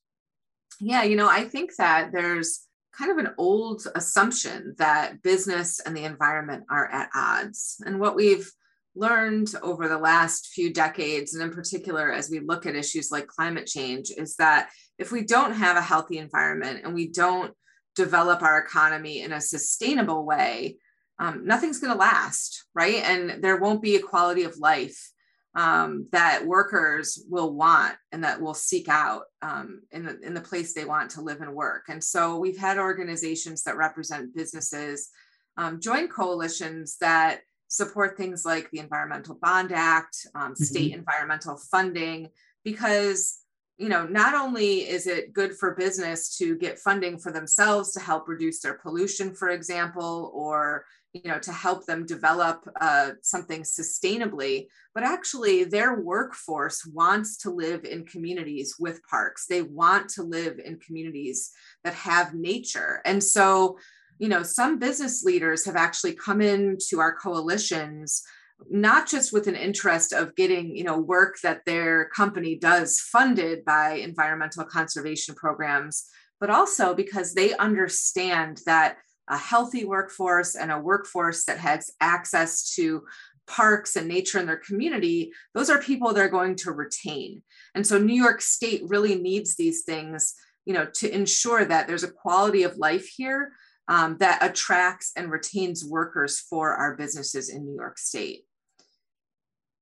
Yeah, 0.80 1.04
you 1.04 1.16
know, 1.16 1.30
I 1.30 1.44
think 1.44 1.76
that 1.76 2.12
there's 2.12 2.68
kind 2.98 3.12
of 3.12 3.18
an 3.18 3.34
old 3.38 3.86
assumption 3.96 4.76
that 4.78 5.22
business 5.22 5.80
and 5.80 5.96
the 5.96 6.04
environment 6.04 6.66
are 6.70 6.88
at 6.92 7.10
odds. 7.16 7.82
And 7.86 8.00
what 8.00 8.16
we've 8.16 8.52
learned 8.96 9.54
over 9.64 9.88
the 9.88 9.98
last 9.98 10.48
few 10.48 10.74
decades, 10.74 11.34
and 11.34 11.44
in 11.44 11.52
particular 11.52 12.12
as 12.12 12.30
we 12.30 12.40
look 12.40 12.66
at 12.66 12.76
issues 12.76 13.12
like 13.12 13.28
climate 13.28 13.66
change, 13.66 14.12
is 14.16 14.36
that 14.36 14.70
if 14.98 15.12
we 15.12 15.24
don't 15.24 15.54
have 15.54 15.78
a 15.78 15.82
healthy 15.82 16.18
environment 16.18 16.82
and 16.84 16.94
we 16.94 17.08
don't 17.08 17.54
develop 17.96 18.42
our 18.42 18.60
economy 18.60 19.22
in 19.22 19.32
a 19.32 19.42
sustainable 19.42 20.26
way, 20.26 20.78
um, 21.20 21.46
nothing's 21.46 21.80
going 21.80 21.94
to 21.94 22.00
last, 22.00 22.66
right? 22.74 23.04
And 23.04 23.44
there 23.44 23.58
won't 23.58 23.82
be 23.82 23.96
a 23.96 24.02
quality 24.02 24.44
of 24.44 24.58
life 24.58 25.12
um, 25.56 26.08
that 26.12 26.46
workers 26.46 27.24
will 27.30 27.54
want 27.54 27.96
and 28.12 28.24
that 28.24 28.42
will 28.42 28.54
seek 28.54 28.88
out 28.88 29.24
um, 29.42 29.82
in, 29.92 30.06
the, 30.06 30.20
in 30.22 30.34
the 30.34 30.42
place 30.42 30.74
they 30.74 30.86
want 30.86 31.12
to 31.12 31.22
live 31.22 31.42
and 31.42 31.54
work. 31.54 31.86
And 31.90 32.04
so 32.04 32.38
we've 32.38 32.58
had 32.58 32.78
organizations 32.78 33.64
that 33.64 33.76
represent 33.76 34.34
businesses 34.34 35.10
um, 35.58 35.80
join 35.80 36.08
coalitions 36.08 36.98
that 36.98 37.42
support 37.68 38.18
things 38.18 38.46
like 38.46 38.70
the 38.72 38.80
Environmental 38.80 39.38
Bond 39.42 39.72
Act, 39.72 40.28
um, 40.36 40.54
mm-hmm. 40.54 40.64
state 40.64 40.94
environmental 40.94 41.58
funding, 41.58 42.30
because 42.64 43.40
you 43.78 43.90
know 43.90 44.06
not 44.06 44.34
only 44.34 44.80
is 44.90 45.08
it 45.08 45.34
good 45.34 45.58
for 45.58 45.76
business 45.76 46.38
to 46.38 46.58
get 46.58 46.80
funding 46.80 47.18
for 47.18 47.32
themselves 47.32 47.94
to 47.94 48.00
help 48.00 48.28
reduce 48.28 48.62
their 48.62 48.76
pollution, 48.76 49.34
for 49.34 49.50
example, 49.50 50.32
or 50.34 50.86
you 51.14 51.30
know 51.30 51.40
to 51.40 51.52
help 51.52 51.86
them 51.86 52.06
develop 52.06 52.68
uh, 52.80 53.12
something 53.22 53.64
sustainably 53.64 54.68
but 54.94 55.04
actually 55.04 55.64
their 55.64 56.02
workforce 56.02 56.86
wants 56.86 57.38
to 57.38 57.50
live 57.50 57.86
in 57.86 58.06
communities 58.06 58.76
with 58.78 59.02
parks. 59.10 59.46
They 59.48 59.62
want 59.62 60.10
to 60.10 60.24
live 60.24 60.60
in 60.60 60.80
communities 60.80 61.52
that 61.84 61.94
have 61.94 62.34
nature. 62.34 63.02
And 63.06 63.24
so 63.24 63.78
you 64.20 64.30
know 64.30 64.44
some 64.44 64.78
business 64.78 65.24
leaders 65.24 65.66
have 65.66 65.76
actually 65.76 66.14
come 66.14 66.42
into 66.42 67.00
our 67.00 67.16
coalitions 67.16 68.22
not 68.70 69.08
just 69.08 69.34
with 69.34 69.48
an 69.48 69.56
interest 69.56 70.14
of 70.14 70.36
getting 70.36 70.76
you 70.76 70.84
know 70.84 71.00
work 71.00 71.38
that 71.42 71.66
their 71.66 72.10
company 72.10 72.56
does 72.56 73.00
funded 73.00 73.66
by 73.66 73.94
environmental 73.94 74.64
conservation 74.64 75.34
programs 75.34 76.06
but 76.40 76.52
also 76.52 76.94
because 76.94 77.34
they 77.34 77.56
understand 77.56 78.62
that 78.68 78.98
a 79.32 79.38
healthy 79.38 79.86
workforce 79.86 80.56
and 80.56 80.72
a 80.72 80.78
workforce 80.78 81.46
that 81.46 81.58
has 81.58 81.90
access 82.02 82.76
to 82.76 83.04
parks 83.48 83.96
and 83.96 84.08
nature 84.08 84.40
in 84.40 84.46
their 84.46 84.58
community, 84.58 85.32
those 85.56 85.70
are 85.70 85.82
people 85.82 86.14
they're 86.14 86.30
going 86.30 86.56
to 86.56 86.72
retain. 86.72 87.42
And 87.74 87.88
so 87.88 87.98
New 87.98 88.14
York 88.14 88.42
State 88.42 88.84
really 88.86 89.16
needs 89.16 89.56
these 89.56 89.84
things, 89.84 90.36
you 90.66 90.74
know, 90.74 90.86
to 90.86 91.14
ensure 91.14 91.66
that 91.66 91.88
there's 91.88 92.04
a 92.04 92.12
quality 92.12 92.64
of 92.64 92.78
life 92.78 93.08
here 93.08 93.54
um, 93.88 94.18
that 94.20 94.44
attracts 94.44 95.12
and 95.16 95.32
retains 95.32 95.84
workers 95.84 96.40
for 96.40 96.74
our 96.74 96.96
businesses 96.96 97.50
in 97.50 97.66
New 97.66 97.76
York 97.76 97.98
State. 97.98 98.44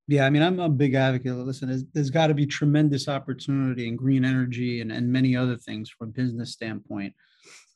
Yeah, 0.07 0.25
I 0.25 0.31
mean, 0.31 0.41
I'm 0.41 0.59
a 0.59 0.69
big 0.69 0.95
advocate. 0.95 1.35
Listen, 1.35 1.69
there's, 1.69 1.85
there's 1.93 2.09
got 2.09 2.27
to 2.27 2.33
be 2.33 2.47
tremendous 2.47 3.07
opportunity 3.07 3.87
in 3.87 3.95
green 3.95 4.25
energy 4.25 4.81
and, 4.81 4.91
and 4.91 5.11
many 5.11 5.35
other 5.35 5.55
things 5.55 5.89
from 5.89 6.09
a 6.09 6.11
business 6.11 6.51
standpoint. 6.51 7.13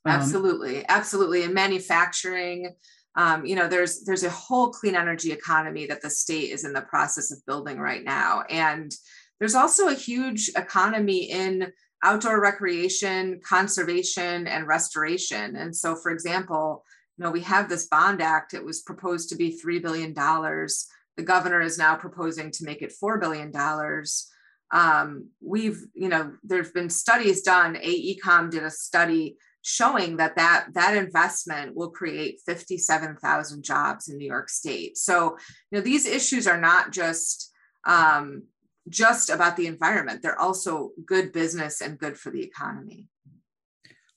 Um, 0.06 0.12
absolutely, 0.12 0.86
absolutely. 0.88 1.44
In 1.44 1.54
manufacturing, 1.54 2.76
um, 3.16 3.46
you 3.46 3.56
know, 3.56 3.68
there's 3.68 4.04
there's 4.04 4.24
a 4.24 4.30
whole 4.30 4.70
clean 4.70 4.96
energy 4.96 5.32
economy 5.32 5.86
that 5.86 6.02
the 6.02 6.10
state 6.10 6.50
is 6.52 6.66
in 6.66 6.74
the 6.74 6.82
process 6.82 7.32
of 7.32 7.46
building 7.46 7.80
right 7.80 8.04
now, 8.04 8.44
and 8.50 8.94
there's 9.40 9.56
also 9.56 9.88
a 9.88 9.94
huge 9.94 10.50
economy 10.56 11.30
in 11.30 11.72
outdoor 12.04 12.42
recreation, 12.42 13.40
conservation, 13.48 14.48
and 14.48 14.68
restoration. 14.68 15.56
And 15.56 15.76
so, 15.76 15.96
for 15.96 16.12
example, 16.12 16.84
you 17.18 17.24
know, 17.24 17.32
we 17.32 17.42
have 17.42 17.70
this 17.70 17.88
bond 17.88 18.22
act. 18.22 18.54
It 18.54 18.66
was 18.66 18.82
proposed 18.82 19.30
to 19.30 19.36
be 19.36 19.52
three 19.52 19.80
billion 19.80 20.14
dollars. 20.14 20.88
The 21.16 21.24
governor 21.24 21.62
is 21.62 21.78
now 21.78 21.96
proposing 21.96 22.52
to 22.52 22.66
make 22.66 22.82
it 22.82 22.92
four 22.92 23.20
billion 23.20 23.52
dollars. 23.52 24.30
Um, 24.72 25.30
we've, 25.40 25.86
you 25.94 26.10
know, 26.10 26.34
there's 26.44 26.72
been 26.72 26.90
studies 26.90 27.44
done. 27.44 27.76
AECOM 27.76 28.50
did 28.50 28.64
a 28.64 28.72
study 28.72 29.38
showing 29.64 30.18
that 30.18 30.36
that 30.36 30.68
that 30.74 30.96
investment 30.96 31.76
will 31.76 31.90
create 31.90 32.42
57,000 32.46 33.64
jobs 33.64 34.10
in 34.10 34.18
New 34.18 34.28
York 34.28 34.50
State. 34.50 34.98
So, 34.98 35.38
you 35.72 35.78
know, 35.78 35.82
these 35.82 36.06
issues 36.06 36.46
are 36.46 36.60
not 36.60 36.92
just 36.92 37.52
um, 37.86 38.44
just 38.90 39.30
about 39.30 39.56
the 39.58 39.68
environment; 39.68 40.22
they're 40.22 40.40
also 40.40 40.92
good 41.06 41.32
business 41.32 41.82
and 41.82 41.98
good 41.98 42.18
for 42.18 42.30
the 42.30 42.44
economy. 42.44 43.08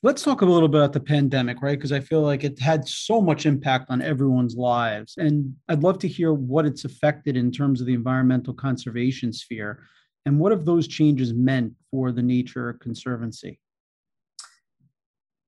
Let's 0.02 0.22
talk 0.22 0.42
a 0.42 0.46
little 0.46 0.68
bit 0.68 0.80
about 0.80 0.92
the 0.92 1.00
pandemic, 1.00 1.62
right? 1.62 1.78
Because 1.78 1.92
I 1.92 2.00
feel 2.00 2.20
like 2.20 2.44
it 2.44 2.60
had 2.60 2.86
so 2.86 3.20
much 3.20 3.46
impact 3.46 3.90
on 3.90 4.02
everyone's 4.02 4.54
lives. 4.54 5.16
And 5.16 5.54
I'd 5.68 5.82
love 5.82 5.98
to 6.00 6.08
hear 6.08 6.32
what 6.32 6.66
it's 6.66 6.84
affected 6.84 7.36
in 7.36 7.50
terms 7.50 7.80
of 7.80 7.86
the 7.86 7.94
environmental 7.94 8.52
conservation 8.52 9.32
sphere. 9.32 9.82
And 10.26 10.38
what 10.38 10.52
have 10.52 10.64
those 10.64 10.86
changes 10.86 11.32
meant 11.32 11.72
for 11.90 12.12
the 12.12 12.22
Nature 12.22 12.74
Conservancy? 12.74 13.58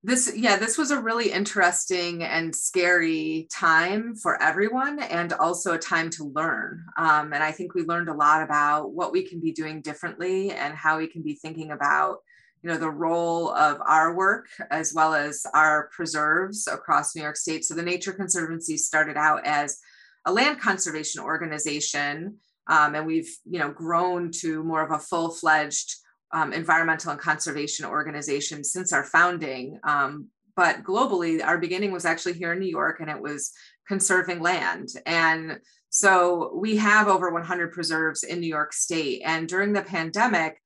This 0.04 0.32
yeah 0.36 0.56
this 0.56 0.78
was 0.78 0.92
a 0.92 1.00
really 1.00 1.32
interesting 1.32 2.22
and 2.22 2.54
scary 2.54 3.48
time 3.50 4.14
for 4.14 4.40
everyone 4.40 5.02
and 5.02 5.32
also 5.32 5.74
a 5.74 5.78
time 5.78 6.08
to 6.08 6.24
learn. 6.24 6.84
Um, 6.96 7.32
and 7.32 7.42
i 7.42 7.50
think 7.50 7.74
we 7.74 7.82
learned 7.82 8.08
a 8.08 8.14
lot 8.14 8.42
about 8.42 8.92
what 8.92 9.12
we 9.12 9.22
can 9.22 9.40
be 9.40 9.52
doing 9.52 9.80
differently 9.80 10.52
and 10.52 10.74
how 10.74 10.98
we 10.98 11.08
can 11.08 11.22
be 11.22 11.34
thinking 11.34 11.72
about 11.72 12.18
you 12.62 12.70
know 12.70 12.78
the 12.78 12.90
role 12.90 13.50
of 13.50 13.80
our 13.86 14.14
work 14.14 14.46
as 14.70 14.94
well 14.94 15.14
as 15.14 15.44
our 15.52 15.88
preserves 15.92 16.68
across 16.68 17.16
new 17.16 17.22
york 17.22 17.36
state. 17.36 17.64
So 17.64 17.74
the 17.74 17.82
nature 17.82 18.12
conservancy 18.12 18.76
started 18.76 19.16
out 19.16 19.44
as 19.44 19.78
a 20.26 20.32
land 20.32 20.60
conservation 20.60 21.22
organization 21.22 22.36
um, 22.68 22.94
and 22.94 23.06
we've 23.06 23.34
you 23.50 23.58
know 23.58 23.70
grown 23.72 24.30
to 24.42 24.62
more 24.62 24.82
of 24.82 24.92
a 24.92 24.98
full-fledged 24.98 25.96
um, 26.32 26.52
environmental 26.52 27.12
and 27.12 27.20
conservation 27.20 27.86
organizations 27.86 28.72
since 28.72 28.92
our 28.92 29.04
founding. 29.04 29.78
Um, 29.84 30.28
but 30.56 30.82
globally, 30.82 31.44
our 31.44 31.58
beginning 31.58 31.92
was 31.92 32.04
actually 32.04 32.34
here 32.34 32.52
in 32.52 32.58
New 32.58 32.66
York 32.66 33.00
and 33.00 33.08
it 33.08 33.20
was 33.20 33.52
conserving 33.86 34.40
land. 34.40 34.88
And 35.06 35.60
so 35.90 36.52
we 36.54 36.76
have 36.76 37.08
over 37.08 37.30
100 37.30 37.72
preserves 37.72 38.22
in 38.22 38.40
New 38.40 38.48
York 38.48 38.72
State. 38.72 39.22
And 39.24 39.48
during 39.48 39.72
the 39.72 39.82
pandemic, 39.82 40.60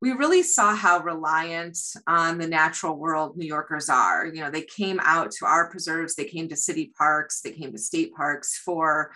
we 0.00 0.12
really 0.12 0.42
saw 0.42 0.74
how 0.74 1.00
reliant 1.00 1.78
on 2.06 2.38
the 2.38 2.46
natural 2.46 2.96
world 2.96 3.36
New 3.36 3.46
Yorkers 3.46 3.88
are. 3.88 4.26
You 4.26 4.40
know, 4.40 4.50
they 4.50 4.62
came 4.62 4.98
out 5.02 5.30
to 5.32 5.46
our 5.46 5.68
preserves, 5.70 6.14
they 6.14 6.24
came 6.24 6.48
to 6.48 6.56
city 6.56 6.92
parks, 6.96 7.40
they 7.40 7.52
came 7.52 7.72
to 7.72 7.78
state 7.78 8.14
parks 8.14 8.56
for 8.56 9.12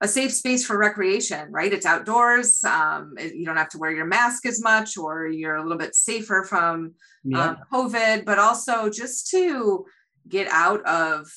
a 0.00 0.08
safe 0.08 0.32
space 0.32 0.64
for 0.66 0.76
recreation, 0.76 1.50
right? 1.50 1.72
It's 1.72 1.86
outdoors. 1.86 2.62
Um, 2.64 3.14
you 3.18 3.46
don't 3.46 3.56
have 3.56 3.70
to 3.70 3.78
wear 3.78 3.92
your 3.92 4.04
mask 4.04 4.44
as 4.44 4.62
much, 4.62 4.98
or 4.98 5.26
you're 5.26 5.56
a 5.56 5.62
little 5.62 5.78
bit 5.78 5.94
safer 5.94 6.44
from 6.46 6.94
yeah. 7.24 7.50
um, 7.50 7.56
COVID, 7.72 8.24
but 8.26 8.38
also 8.38 8.90
just 8.90 9.30
to 9.30 9.86
get 10.28 10.48
out 10.50 10.84
of 10.86 11.28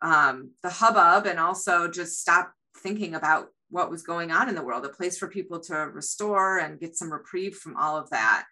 um, 0.00 0.50
the 0.62 0.70
hubbub 0.70 1.26
and 1.26 1.40
also 1.40 1.88
just 1.88 2.20
stop 2.20 2.52
thinking 2.78 3.14
about 3.14 3.48
what 3.70 3.90
was 3.90 4.02
going 4.02 4.30
on 4.30 4.48
in 4.48 4.54
the 4.54 4.62
world, 4.62 4.84
a 4.84 4.90
place 4.90 5.18
for 5.18 5.26
people 5.26 5.58
to 5.58 5.74
restore 5.74 6.58
and 6.58 6.78
get 6.78 6.96
some 6.96 7.12
reprieve 7.12 7.56
from 7.56 7.76
all 7.76 7.96
of 7.96 8.10
that. 8.10 8.44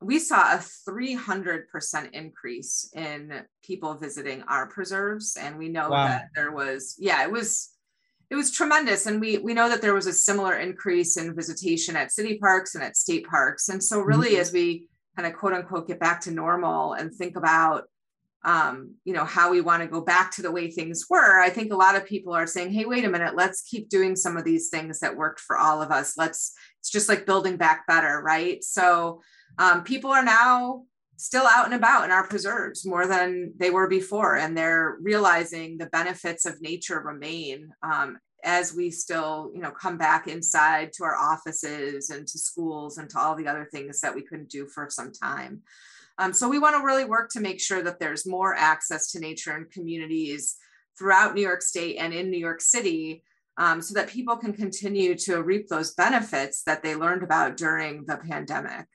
We 0.00 0.18
saw 0.18 0.54
a 0.54 0.58
300% 0.88 2.10
increase 2.12 2.90
in 2.94 3.44
people 3.62 3.94
visiting 3.94 4.42
our 4.42 4.66
preserves. 4.66 5.36
And 5.40 5.56
we 5.56 5.68
know 5.68 5.90
wow. 5.90 6.08
that 6.08 6.28
there 6.34 6.50
was, 6.50 6.96
yeah, 6.98 7.22
it 7.22 7.30
was 7.30 7.75
it 8.30 8.34
was 8.34 8.50
tremendous. 8.50 9.06
And 9.06 9.20
we 9.20 9.38
we 9.38 9.54
know 9.54 9.68
that 9.68 9.82
there 9.82 9.94
was 9.94 10.06
a 10.06 10.12
similar 10.12 10.56
increase 10.56 11.16
in 11.16 11.34
visitation 11.34 11.96
at 11.96 12.12
city 12.12 12.38
parks 12.38 12.74
and 12.74 12.82
at 12.82 12.96
state 12.96 13.26
parks. 13.26 13.68
And 13.68 13.82
so 13.82 14.00
really 14.00 14.32
mm-hmm. 14.32 14.40
as 14.40 14.52
we 14.52 14.88
kind 15.16 15.26
of 15.26 15.34
quote 15.34 15.52
unquote 15.52 15.88
get 15.88 16.00
back 16.00 16.20
to 16.22 16.30
normal 16.30 16.92
and 16.92 17.12
think 17.14 17.36
about 17.36 17.84
um, 18.44 18.94
you 19.04 19.12
know 19.12 19.24
how 19.24 19.50
we 19.50 19.60
want 19.60 19.82
to 19.82 19.88
go 19.88 20.00
back 20.00 20.30
to 20.32 20.42
the 20.42 20.52
way 20.52 20.70
things 20.70 21.06
were 21.10 21.40
i 21.40 21.50
think 21.50 21.72
a 21.72 21.76
lot 21.76 21.96
of 21.96 22.06
people 22.06 22.32
are 22.32 22.46
saying 22.46 22.70
hey 22.70 22.84
wait 22.84 23.04
a 23.04 23.10
minute 23.10 23.34
let's 23.34 23.62
keep 23.62 23.88
doing 23.88 24.14
some 24.14 24.36
of 24.36 24.44
these 24.44 24.68
things 24.68 25.00
that 25.00 25.16
worked 25.16 25.40
for 25.40 25.58
all 25.58 25.82
of 25.82 25.90
us. 25.90 26.16
Let's 26.16 26.54
it's 26.78 26.90
just 26.90 27.08
like 27.08 27.26
building 27.26 27.56
back 27.56 27.86
better 27.88 28.22
right? 28.24 28.62
So 28.62 29.20
um, 29.58 29.82
people 29.82 30.10
are 30.10 30.24
now 30.24 30.84
still 31.16 31.46
out 31.46 31.64
and 31.64 31.74
about 31.74 32.04
in 32.04 32.10
our 32.10 32.26
preserves 32.26 32.86
more 32.86 33.06
than 33.06 33.52
they 33.56 33.70
were 33.70 33.88
before 33.88 34.36
and 34.36 34.56
they're 34.56 34.96
realizing 35.00 35.78
the 35.78 35.86
benefits 35.86 36.44
of 36.44 36.60
nature 36.60 37.00
remain 37.00 37.70
um, 37.82 38.18
as 38.44 38.74
we 38.74 38.90
still 38.90 39.50
you 39.54 39.60
know 39.60 39.70
come 39.70 39.96
back 39.96 40.28
inside 40.28 40.92
to 40.92 41.04
our 41.04 41.16
offices 41.16 42.10
and 42.10 42.26
to 42.26 42.38
schools 42.38 42.98
and 42.98 43.08
to 43.10 43.18
all 43.18 43.34
the 43.34 43.48
other 43.48 43.68
things 43.72 44.00
that 44.00 44.14
we 44.14 44.22
couldn't 44.22 44.50
do 44.50 44.66
for 44.66 44.88
some 44.90 45.10
time. 45.10 45.62
Um, 46.18 46.32
so 46.32 46.48
we 46.48 46.58
want 46.58 46.76
to 46.76 46.84
really 46.84 47.04
work 47.04 47.30
to 47.30 47.40
make 47.40 47.60
sure 47.60 47.82
that 47.82 47.98
there's 47.98 48.26
more 48.26 48.54
access 48.54 49.10
to 49.12 49.20
nature 49.20 49.56
in 49.56 49.66
communities 49.66 50.56
throughout 50.98 51.34
new 51.34 51.42
york 51.42 51.60
state 51.60 51.96
and 51.96 52.14
in 52.14 52.30
new 52.30 52.38
york 52.38 52.60
city 52.60 53.22
um, 53.58 53.80
so 53.80 53.94
that 53.94 54.08
people 54.08 54.36
can 54.36 54.52
continue 54.52 55.14
to 55.14 55.42
reap 55.42 55.68
those 55.68 55.94
benefits 55.94 56.62
that 56.62 56.82
they 56.82 56.94
learned 56.94 57.22
about 57.22 57.56
during 57.56 58.04
the 58.06 58.16
pandemic 58.16 58.86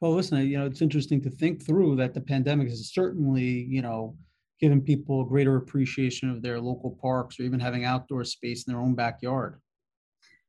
Well, 0.00 0.14
listen, 0.14 0.38
you 0.46 0.58
know, 0.58 0.66
it's 0.66 0.80
interesting 0.80 1.20
to 1.22 1.30
think 1.30 1.64
through 1.64 1.96
that 1.96 2.14
the 2.14 2.20
pandemic 2.20 2.68
has 2.68 2.90
certainly, 2.92 3.66
you 3.68 3.82
know, 3.82 4.16
given 4.58 4.80
people 4.80 5.22
a 5.22 5.26
greater 5.26 5.56
appreciation 5.56 6.30
of 6.30 6.42
their 6.42 6.60
local 6.60 6.98
parks 7.02 7.38
or 7.38 7.42
even 7.42 7.60
having 7.60 7.84
outdoor 7.84 8.24
space 8.24 8.64
in 8.64 8.72
their 8.72 8.80
own 8.80 8.94
backyard. 8.94 9.60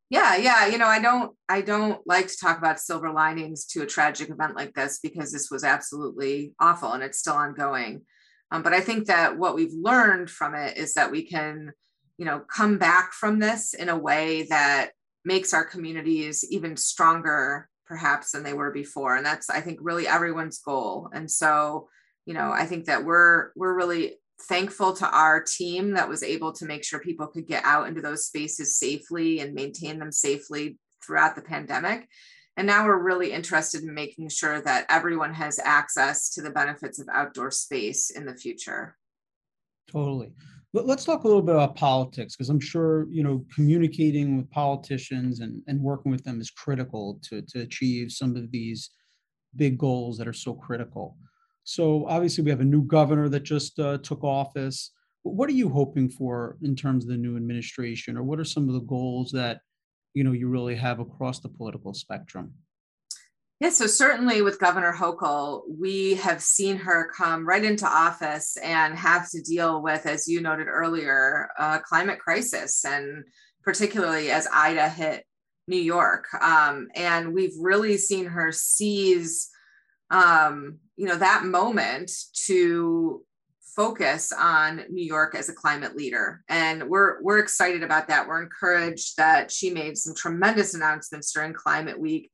Yeah, 0.09 0.35
yeah, 0.35 0.67
you 0.67 0.77
know, 0.77 0.87
I 0.87 1.01
don't 1.01 1.33
I 1.47 1.61
don't 1.61 2.01
like 2.05 2.27
to 2.27 2.37
talk 2.37 2.57
about 2.57 2.81
silver 2.81 3.11
linings 3.11 3.65
to 3.67 3.81
a 3.81 3.85
tragic 3.85 4.29
event 4.29 4.55
like 4.55 4.73
this 4.73 4.99
because 5.01 5.31
this 5.31 5.49
was 5.49 5.63
absolutely 5.63 6.53
awful 6.59 6.91
and 6.91 7.01
it's 7.01 7.19
still 7.19 7.35
ongoing. 7.35 8.01
Um, 8.51 8.63
but 8.63 8.73
I 8.73 8.81
think 8.81 9.07
that 9.07 9.37
what 9.37 9.55
we've 9.55 9.73
learned 9.73 10.29
from 10.29 10.53
it 10.53 10.75
is 10.75 10.93
that 10.95 11.11
we 11.11 11.25
can, 11.25 11.71
you 12.17 12.25
know, 12.25 12.39
come 12.39 12.77
back 12.77 13.13
from 13.13 13.39
this 13.39 13.73
in 13.73 13.87
a 13.87 13.97
way 13.97 14.43
that 14.49 14.91
makes 15.23 15.53
our 15.53 15.63
communities 15.63 16.43
even 16.49 16.75
stronger 16.75 17.69
perhaps 17.91 18.31
than 18.31 18.41
they 18.41 18.53
were 18.53 18.71
before 18.71 19.17
and 19.17 19.25
that's 19.25 19.49
i 19.49 19.59
think 19.59 19.77
really 19.81 20.07
everyone's 20.07 20.59
goal 20.59 21.09
and 21.13 21.29
so 21.29 21.89
you 22.25 22.33
know 22.33 22.49
i 22.49 22.65
think 22.65 22.85
that 22.85 23.03
we're 23.03 23.51
we're 23.57 23.75
really 23.75 24.13
thankful 24.47 24.93
to 24.93 25.05
our 25.09 25.43
team 25.43 25.91
that 25.91 26.07
was 26.07 26.23
able 26.23 26.53
to 26.53 26.65
make 26.65 26.85
sure 26.85 27.01
people 27.01 27.27
could 27.27 27.45
get 27.45 27.65
out 27.65 27.89
into 27.89 27.99
those 27.99 28.27
spaces 28.27 28.77
safely 28.77 29.41
and 29.41 29.53
maintain 29.53 29.99
them 29.99 30.09
safely 30.09 30.77
throughout 31.05 31.35
the 31.35 31.41
pandemic 31.41 32.07
and 32.55 32.65
now 32.65 32.85
we're 32.85 33.03
really 33.03 33.33
interested 33.33 33.83
in 33.83 33.93
making 33.93 34.29
sure 34.29 34.61
that 34.61 34.85
everyone 34.89 35.33
has 35.33 35.59
access 35.59 36.29
to 36.29 36.41
the 36.41 36.49
benefits 36.49 36.97
of 36.97 37.09
outdoor 37.11 37.49
space 37.49 38.09
in 38.09 38.25
the 38.25 38.35
future. 38.35 38.97
Totally 39.89 40.33
Let's 40.73 41.03
talk 41.03 41.25
a 41.25 41.27
little 41.27 41.41
bit 41.41 41.55
about 41.55 41.75
politics 41.75 42.35
because 42.35 42.49
I'm 42.49 42.59
sure 42.59 43.07
you 43.11 43.23
know 43.23 43.45
communicating 43.53 44.37
with 44.37 44.49
politicians 44.51 45.41
and, 45.41 45.61
and 45.67 45.81
working 45.81 46.11
with 46.11 46.23
them 46.23 46.39
is 46.39 46.49
critical 46.49 47.19
to, 47.23 47.41
to 47.41 47.59
achieve 47.59 48.11
some 48.11 48.37
of 48.37 48.51
these 48.51 48.91
big 49.57 49.77
goals 49.77 50.17
that 50.17 50.29
are 50.29 50.33
so 50.33 50.53
critical. 50.53 51.17
So 51.65 52.07
obviously 52.07 52.45
we 52.45 52.51
have 52.51 52.61
a 52.61 52.65
new 52.65 52.83
governor 52.83 53.27
that 53.29 53.43
just 53.43 53.79
uh, 53.79 53.97
took 53.97 54.23
office. 54.23 54.91
What 55.23 55.49
are 55.49 55.53
you 55.53 55.67
hoping 55.67 56.09
for 56.09 56.57
in 56.63 56.75
terms 56.75 57.03
of 57.03 57.09
the 57.09 57.17
new 57.17 57.35
administration, 57.35 58.17
or 58.17 58.23
what 58.23 58.39
are 58.39 58.45
some 58.45 58.69
of 58.69 58.73
the 58.73 58.81
goals 58.81 59.29
that 59.31 59.59
you 60.13 60.23
know 60.23 60.31
you 60.31 60.47
really 60.47 60.75
have 60.75 60.99
across 60.99 61.41
the 61.41 61.49
political 61.49 61.93
spectrum? 61.93 62.53
Yeah, 63.61 63.69
so 63.69 63.85
certainly 63.85 64.41
with 64.41 64.59
Governor 64.59 64.91
Hochul, 64.91 65.61
we 65.67 66.15
have 66.15 66.41
seen 66.41 66.77
her 66.77 67.11
come 67.15 67.47
right 67.47 67.63
into 67.63 67.85
office 67.85 68.57
and 68.57 68.97
have 68.97 69.29
to 69.29 69.41
deal 69.43 69.83
with, 69.83 70.07
as 70.07 70.27
you 70.27 70.41
noted 70.41 70.65
earlier, 70.67 71.47
a 71.59 71.79
climate 71.79 72.17
crisis, 72.17 72.83
and 72.83 73.23
particularly 73.63 74.31
as 74.31 74.47
Ida 74.51 74.89
hit 74.89 75.25
New 75.67 75.77
York. 75.77 76.25
Um, 76.41 76.87
and 76.95 77.35
we've 77.35 77.53
really 77.59 77.97
seen 77.97 78.25
her 78.25 78.51
seize, 78.51 79.47
um, 80.09 80.79
you 80.95 81.05
know, 81.05 81.17
that 81.17 81.45
moment 81.45 82.09
to 82.47 83.23
focus 83.75 84.33
on 84.35 84.85
New 84.89 85.05
York 85.05 85.35
as 85.35 85.49
a 85.49 85.53
climate 85.53 85.95
leader. 85.95 86.41
And 86.49 86.89
we're 86.89 87.21
we're 87.21 87.37
excited 87.37 87.83
about 87.83 88.07
that. 88.07 88.27
We're 88.27 88.41
encouraged 88.41 89.17
that 89.17 89.51
she 89.51 89.69
made 89.69 89.99
some 89.99 90.15
tremendous 90.15 90.73
announcements 90.73 91.31
during 91.31 91.53
Climate 91.53 91.99
Week 91.99 92.31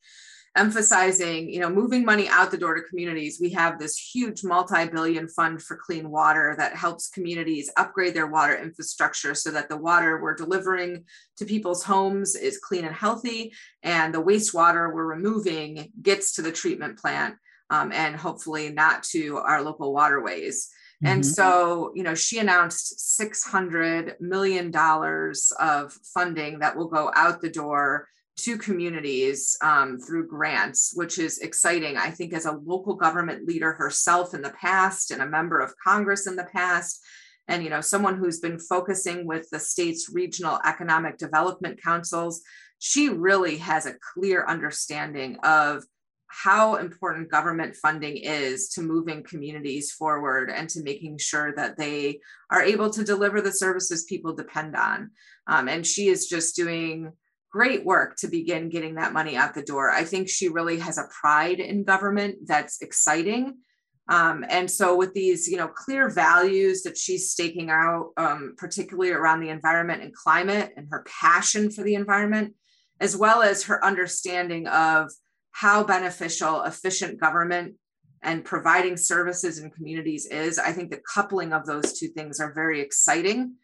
emphasizing, 0.58 1.50
you 1.50 1.60
know, 1.60 1.70
moving 1.70 2.04
money 2.04 2.28
out 2.28 2.52
the 2.52 2.58
door 2.58 2.76
to 2.76 2.82
communities. 2.82 3.38
We 3.40 3.52
have 3.52 3.80
this 3.80 3.98
huge 3.98 4.44
multi-billion 4.44 5.30
fund 5.30 5.62
for 5.62 5.78
clean 5.78 6.10
water 6.10 6.56
that 6.58 6.76
helps 6.76 7.10
communities 7.10 7.70
upgrade 7.78 8.14
their 8.14 8.28
water 8.28 8.58
infrastructure 8.58 9.36
so 9.36 9.52
that 9.52 9.70
the 9.70 9.78
water 9.78 10.22
we're 10.22 10.36
delivering 10.36 11.06
to 11.38 11.46
people's 11.46 11.84
homes 11.84 12.36
is 12.36 12.58
clean 12.58 12.86
and 12.86 12.96
healthy, 12.96 13.54
and 13.84 14.14
the 14.14 14.24
wastewater 14.24 14.94
we're 14.94 15.06
removing 15.06 15.94
gets 16.02 16.34
to 16.34 16.42
the 16.42 16.52
treatment 16.52 16.98
plant 16.98 17.36
um, 17.70 17.92
and 17.92 18.16
hopefully 18.16 18.70
not 18.70 19.04
to 19.04 19.38
our 19.38 19.62
local 19.62 19.94
waterways. 19.94 20.70
Mm-hmm. 21.04 21.13
And 21.13 21.26
so, 21.26 21.91
you 21.96 22.04
know, 22.04 22.15
she 22.15 22.39
announced 22.39 23.20
$600 23.20 24.20
million 24.20 24.74
of 25.60 25.93
funding 26.13 26.60
that 26.60 26.76
will 26.76 26.88
go 26.88 27.12
out 27.15 27.41
the 27.41 27.50
door 27.50 28.08
to 28.38 28.58
communities 28.58 29.58
um, 29.62 30.00
through 30.00 30.28
grants, 30.28 30.93
which 30.95 31.17
is 31.17 31.39
exciting. 31.39 31.97
I 31.97 32.12
think, 32.12 32.34
as 32.34 32.45
a 32.45 32.52
local 32.52 32.95
government 32.95 33.47
leader 33.47 33.73
herself 33.73 34.34
in 34.34 34.41
the 34.41 34.52
past 34.62 35.12
and 35.12 35.21
a 35.21 35.28
member 35.28 35.60
of 35.60 35.73
Congress 35.84 36.28
in 36.28 36.36
the 36.36 36.45
past, 36.45 37.04
and 37.47 37.63
you 37.63 37.69
know 37.69 37.82
someone 37.82 38.17
who's 38.17 38.39
been 38.39 38.60
focusing 38.60 39.26
with 39.26 39.50
the 39.50 39.60
state's 39.60 40.10
regional 40.10 40.60
economic 40.65 41.17
development 41.17 41.82
councils 41.82 42.41
she 42.80 43.10
really 43.10 43.58
has 43.58 43.86
a 43.86 43.95
clear 44.13 44.45
understanding 44.47 45.38
of 45.43 45.84
how 46.28 46.76
important 46.76 47.32
government 47.32 47.76
funding 47.76 48.17
is 48.17 48.67
to 48.67 48.82
moving 48.82 49.23
communities 49.23 49.91
forward 49.91 50.52
and 50.52 50.69
to 50.69 50.84
making 50.84 51.17
sure 51.17 51.54
that 51.56 51.78
they 51.78 52.19
are 52.52 52.62
able 52.62 52.89
to 52.89 53.04
deliver 53.04 53.41
the 53.41 53.52
services 53.52 54.04
people 54.04 54.34
depend 54.34 54.76
on 54.76 55.10
um, 55.47 55.67
and 55.67 55.86
she 55.86 56.10
is 56.10 56.28
just 56.28 56.56
doing 56.56 57.12
great 57.58 57.84
work 57.84 58.15
to 58.17 58.28
begin 58.28 58.70
getting 58.70 58.96
that 58.96 59.13
money 59.13 59.36
out 59.36 59.56
the 59.56 59.63
door. 59.63 59.89
I 59.89 60.04
think 60.04 60.30
she 60.30 60.48
really 60.48 60.78
has 60.78 61.00
a 61.00 61.10
pride 61.22 61.60
in 61.60 61.84
government 61.84 62.36
that's 62.46 62.84
exciting. 62.84 63.58
Um, 64.10 64.46
and 64.48 64.70
so, 64.70 64.96
with 64.96 65.15
these, 65.15 65.48
you 65.48 65.58
know, 65.58 65.67
clear 65.67 66.08
values 66.08 66.84
that 66.84 66.98
she's 66.98 67.32
staking 67.32 67.72
out, 67.72 68.12
um, 68.15 68.54
particularly 68.58 69.12
around 69.12 69.39
the 69.39 69.50
environment 69.50 70.04
and 70.04 70.13
climate, 70.13 70.72
and 70.78 70.88
her 70.91 71.04
passion 71.22 71.72
for 71.72 71.84
the 71.84 71.96
environment, 71.96 72.54
as 73.00 73.17
well 73.17 73.41
as 73.41 73.63
her 73.63 73.84
understanding 73.84 74.67
of 74.67 75.12
how 75.52 75.84
beneficial 75.84 76.62
efficient 76.62 77.20
government 77.20 77.74
and 78.22 78.46
providing 78.46 78.98
services 78.98 79.58
in 79.58 79.72
communities 79.72 80.28
is, 80.28 80.60
I 80.60 80.74
think 80.74 80.91
the 80.91 81.02
coupling 81.13 81.54
of 81.54 81.65
those 81.65 81.98
two 82.00 82.10
things 82.10 82.39
are 82.39 82.54
very 82.54 82.82
exciting. 82.82 83.56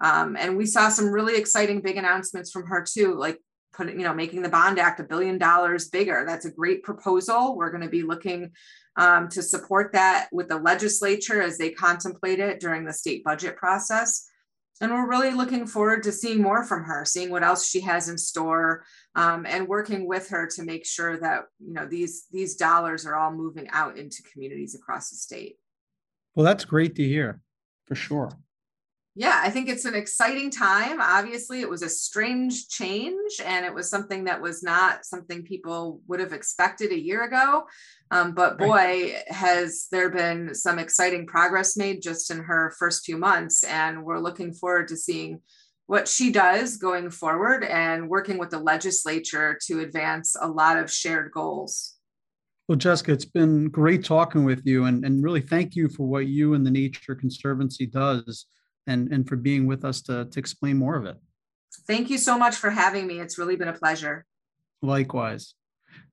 Um, 0.00 0.36
and 0.36 0.56
we 0.56 0.66
saw 0.66 0.88
some 0.88 1.12
really 1.12 1.36
exciting 1.36 1.80
big 1.80 1.96
announcements 1.96 2.50
from 2.50 2.66
her 2.66 2.82
too, 2.82 3.14
like 3.14 3.38
putting, 3.72 3.98
you 3.98 4.04
know, 4.04 4.14
making 4.14 4.42
the 4.42 4.48
Bond 4.48 4.78
Act 4.78 5.00
a 5.00 5.04
billion 5.04 5.38
dollars 5.38 5.88
bigger. 5.88 6.24
That's 6.26 6.44
a 6.44 6.50
great 6.50 6.82
proposal. 6.82 7.56
We're 7.56 7.70
going 7.70 7.82
to 7.82 7.88
be 7.88 8.02
looking 8.02 8.52
um, 8.96 9.28
to 9.30 9.42
support 9.42 9.92
that 9.92 10.28
with 10.32 10.48
the 10.48 10.58
legislature 10.58 11.40
as 11.40 11.58
they 11.58 11.70
contemplate 11.70 12.40
it 12.40 12.60
during 12.60 12.84
the 12.84 12.92
state 12.92 13.24
budget 13.24 13.56
process. 13.56 14.28
And 14.80 14.90
we're 14.90 15.08
really 15.08 15.30
looking 15.30 15.66
forward 15.66 16.02
to 16.02 16.12
seeing 16.12 16.42
more 16.42 16.64
from 16.64 16.82
her, 16.84 17.04
seeing 17.04 17.30
what 17.30 17.44
else 17.44 17.68
she 17.68 17.80
has 17.82 18.08
in 18.08 18.18
store, 18.18 18.84
um, 19.14 19.46
and 19.46 19.68
working 19.68 20.08
with 20.08 20.28
her 20.30 20.48
to 20.56 20.64
make 20.64 20.84
sure 20.84 21.20
that 21.20 21.44
you 21.64 21.72
know 21.72 21.86
these 21.86 22.26
these 22.32 22.56
dollars 22.56 23.06
are 23.06 23.14
all 23.14 23.30
moving 23.30 23.68
out 23.70 23.96
into 23.96 24.24
communities 24.24 24.74
across 24.74 25.10
the 25.10 25.16
state. 25.16 25.56
Well, 26.34 26.44
that's 26.44 26.64
great 26.64 26.96
to 26.96 27.04
hear, 27.04 27.42
for 27.86 27.94
sure 27.94 28.32
yeah, 29.14 29.40
I 29.42 29.50
think 29.50 29.68
it's 29.68 29.84
an 29.84 29.94
exciting 29.94 30.50
time. 30.50 30.98
Obviously, 30.98 31.60
it 31.60 31.68
was 31.68 31.82
a 31.82 31.88
strange 31.88 32.68
change, 32.68 33.32
and 33.44 33.66
it 33.66 33.74
was 33.74 33.90
something 33.90 34.24
that 34.24 34.40
was 34.40 34.62
not 34.62 35.04
something 35.04 35.42
people 35.42 36.00
would 36.08 36.18
have 36.18 36.32
expected 36.32 36.92
a 36.92 36.98
year 36.98 37.24
ago. 37.24 37.64
Um, 38.10 38.32
but 38.32 38.56
boy, 38.56 38.68
right. 38.68 39.22
has 39.28 39.86
there 39.92 40.08
been 40.08 40.54
some 40.54 40.78
exciting 40.78 41.26
progress 41.26 41.76
made 41.76 42.00
just 42.00 42.30
in 42.30 42.38
her 42.38 42.74
first 42.78 43.04
few 43.04 43.18
months. 43.18 43.64
And 43.64 44.02
we're 44.02 44.18
looking 44.18 44.54
forward 44.54 44.88
to 44.88 44.96
seeing 44.96 45.40
what 45.86 46.08
she 46.08 46.32
does 46.32 46.78
going 46.78 47.10
forward 47.10 47.64
and 47.64 48.08
working 48.08 48.38
with 48.38 48.48
the 48.48 48.58
legislature 48.58 49.58
to 49.66 49.80
advance 49.80 50.36
a 50.40 50.48
lot 50.48 50.78
of 50.78 50.90
shared 50.90 51.32
goals. 51.32 51.96
Well, 52.66 52.78
Jessica, 52.78 53.12
it's 53.12 53.26
been 53.26 53.68
great 53.68 54.04
talking 54.04 54.44
with 54.44 54.62
you, 54.64 54.84
and, 54.84 55.04
and 55.04 55.22
really 55.22 55.42
thank 55.42 55.76
you 55.76 55.90
for 55.90 56.06
what 56.06 56.28
you 56.28 56.54
and 56.54 56.64
the 56.64 56.70
Nature 56.70 57.14
Conservancy 57.14 57.86
does 57.86 58.46
and, 58.86 59.12
and 59.12 59.28
for 59.28 59.36
being 59.36 59.66
with 59.66 59.84
us 59.84 60.00
to, 60.02 60.26
to 60.26 60.38
explain 60.38 60.76
more 60.76 60.94
of 60.96 61.06
it. 61.06 61.16
Thank 61.86 62.10
you 62.10 62.18
so 62.18 62.38
much 62.38 62.56
for 62.56 62.68
having 62.70 63.06
me. 63.06 63.20
It's 63.20 63.38
really 63.38 63.56
been 63.56 63.68
a 63.68 63.72
pleasure. 63.72 64.26
Likewise. 64.82 65.54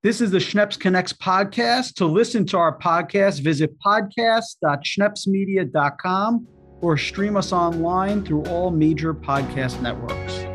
This 0.03 0.21
is 0.21 0.32
the 0.32 0.38
Schneps 0.38 0.79
Connects 0.79 1.12
podcast. 1.13 1.95
To 1.95 2.05
listen 2.05 2.45
to 2.47 2.58
our 2.58 2.77
podcast, 2.77 3.41
visit 3.41 3.77
podcast.schnepsmedia.com 3.79 6.47
or 6.82 6.97
stream 6.97 7.36
us 7.36 7.51
online 7.51 8.23
through 8.23 8.45
all 8.45 8.71
major 8.71 9.13
podcast 9.13 9.82
networks. 9.82 10.48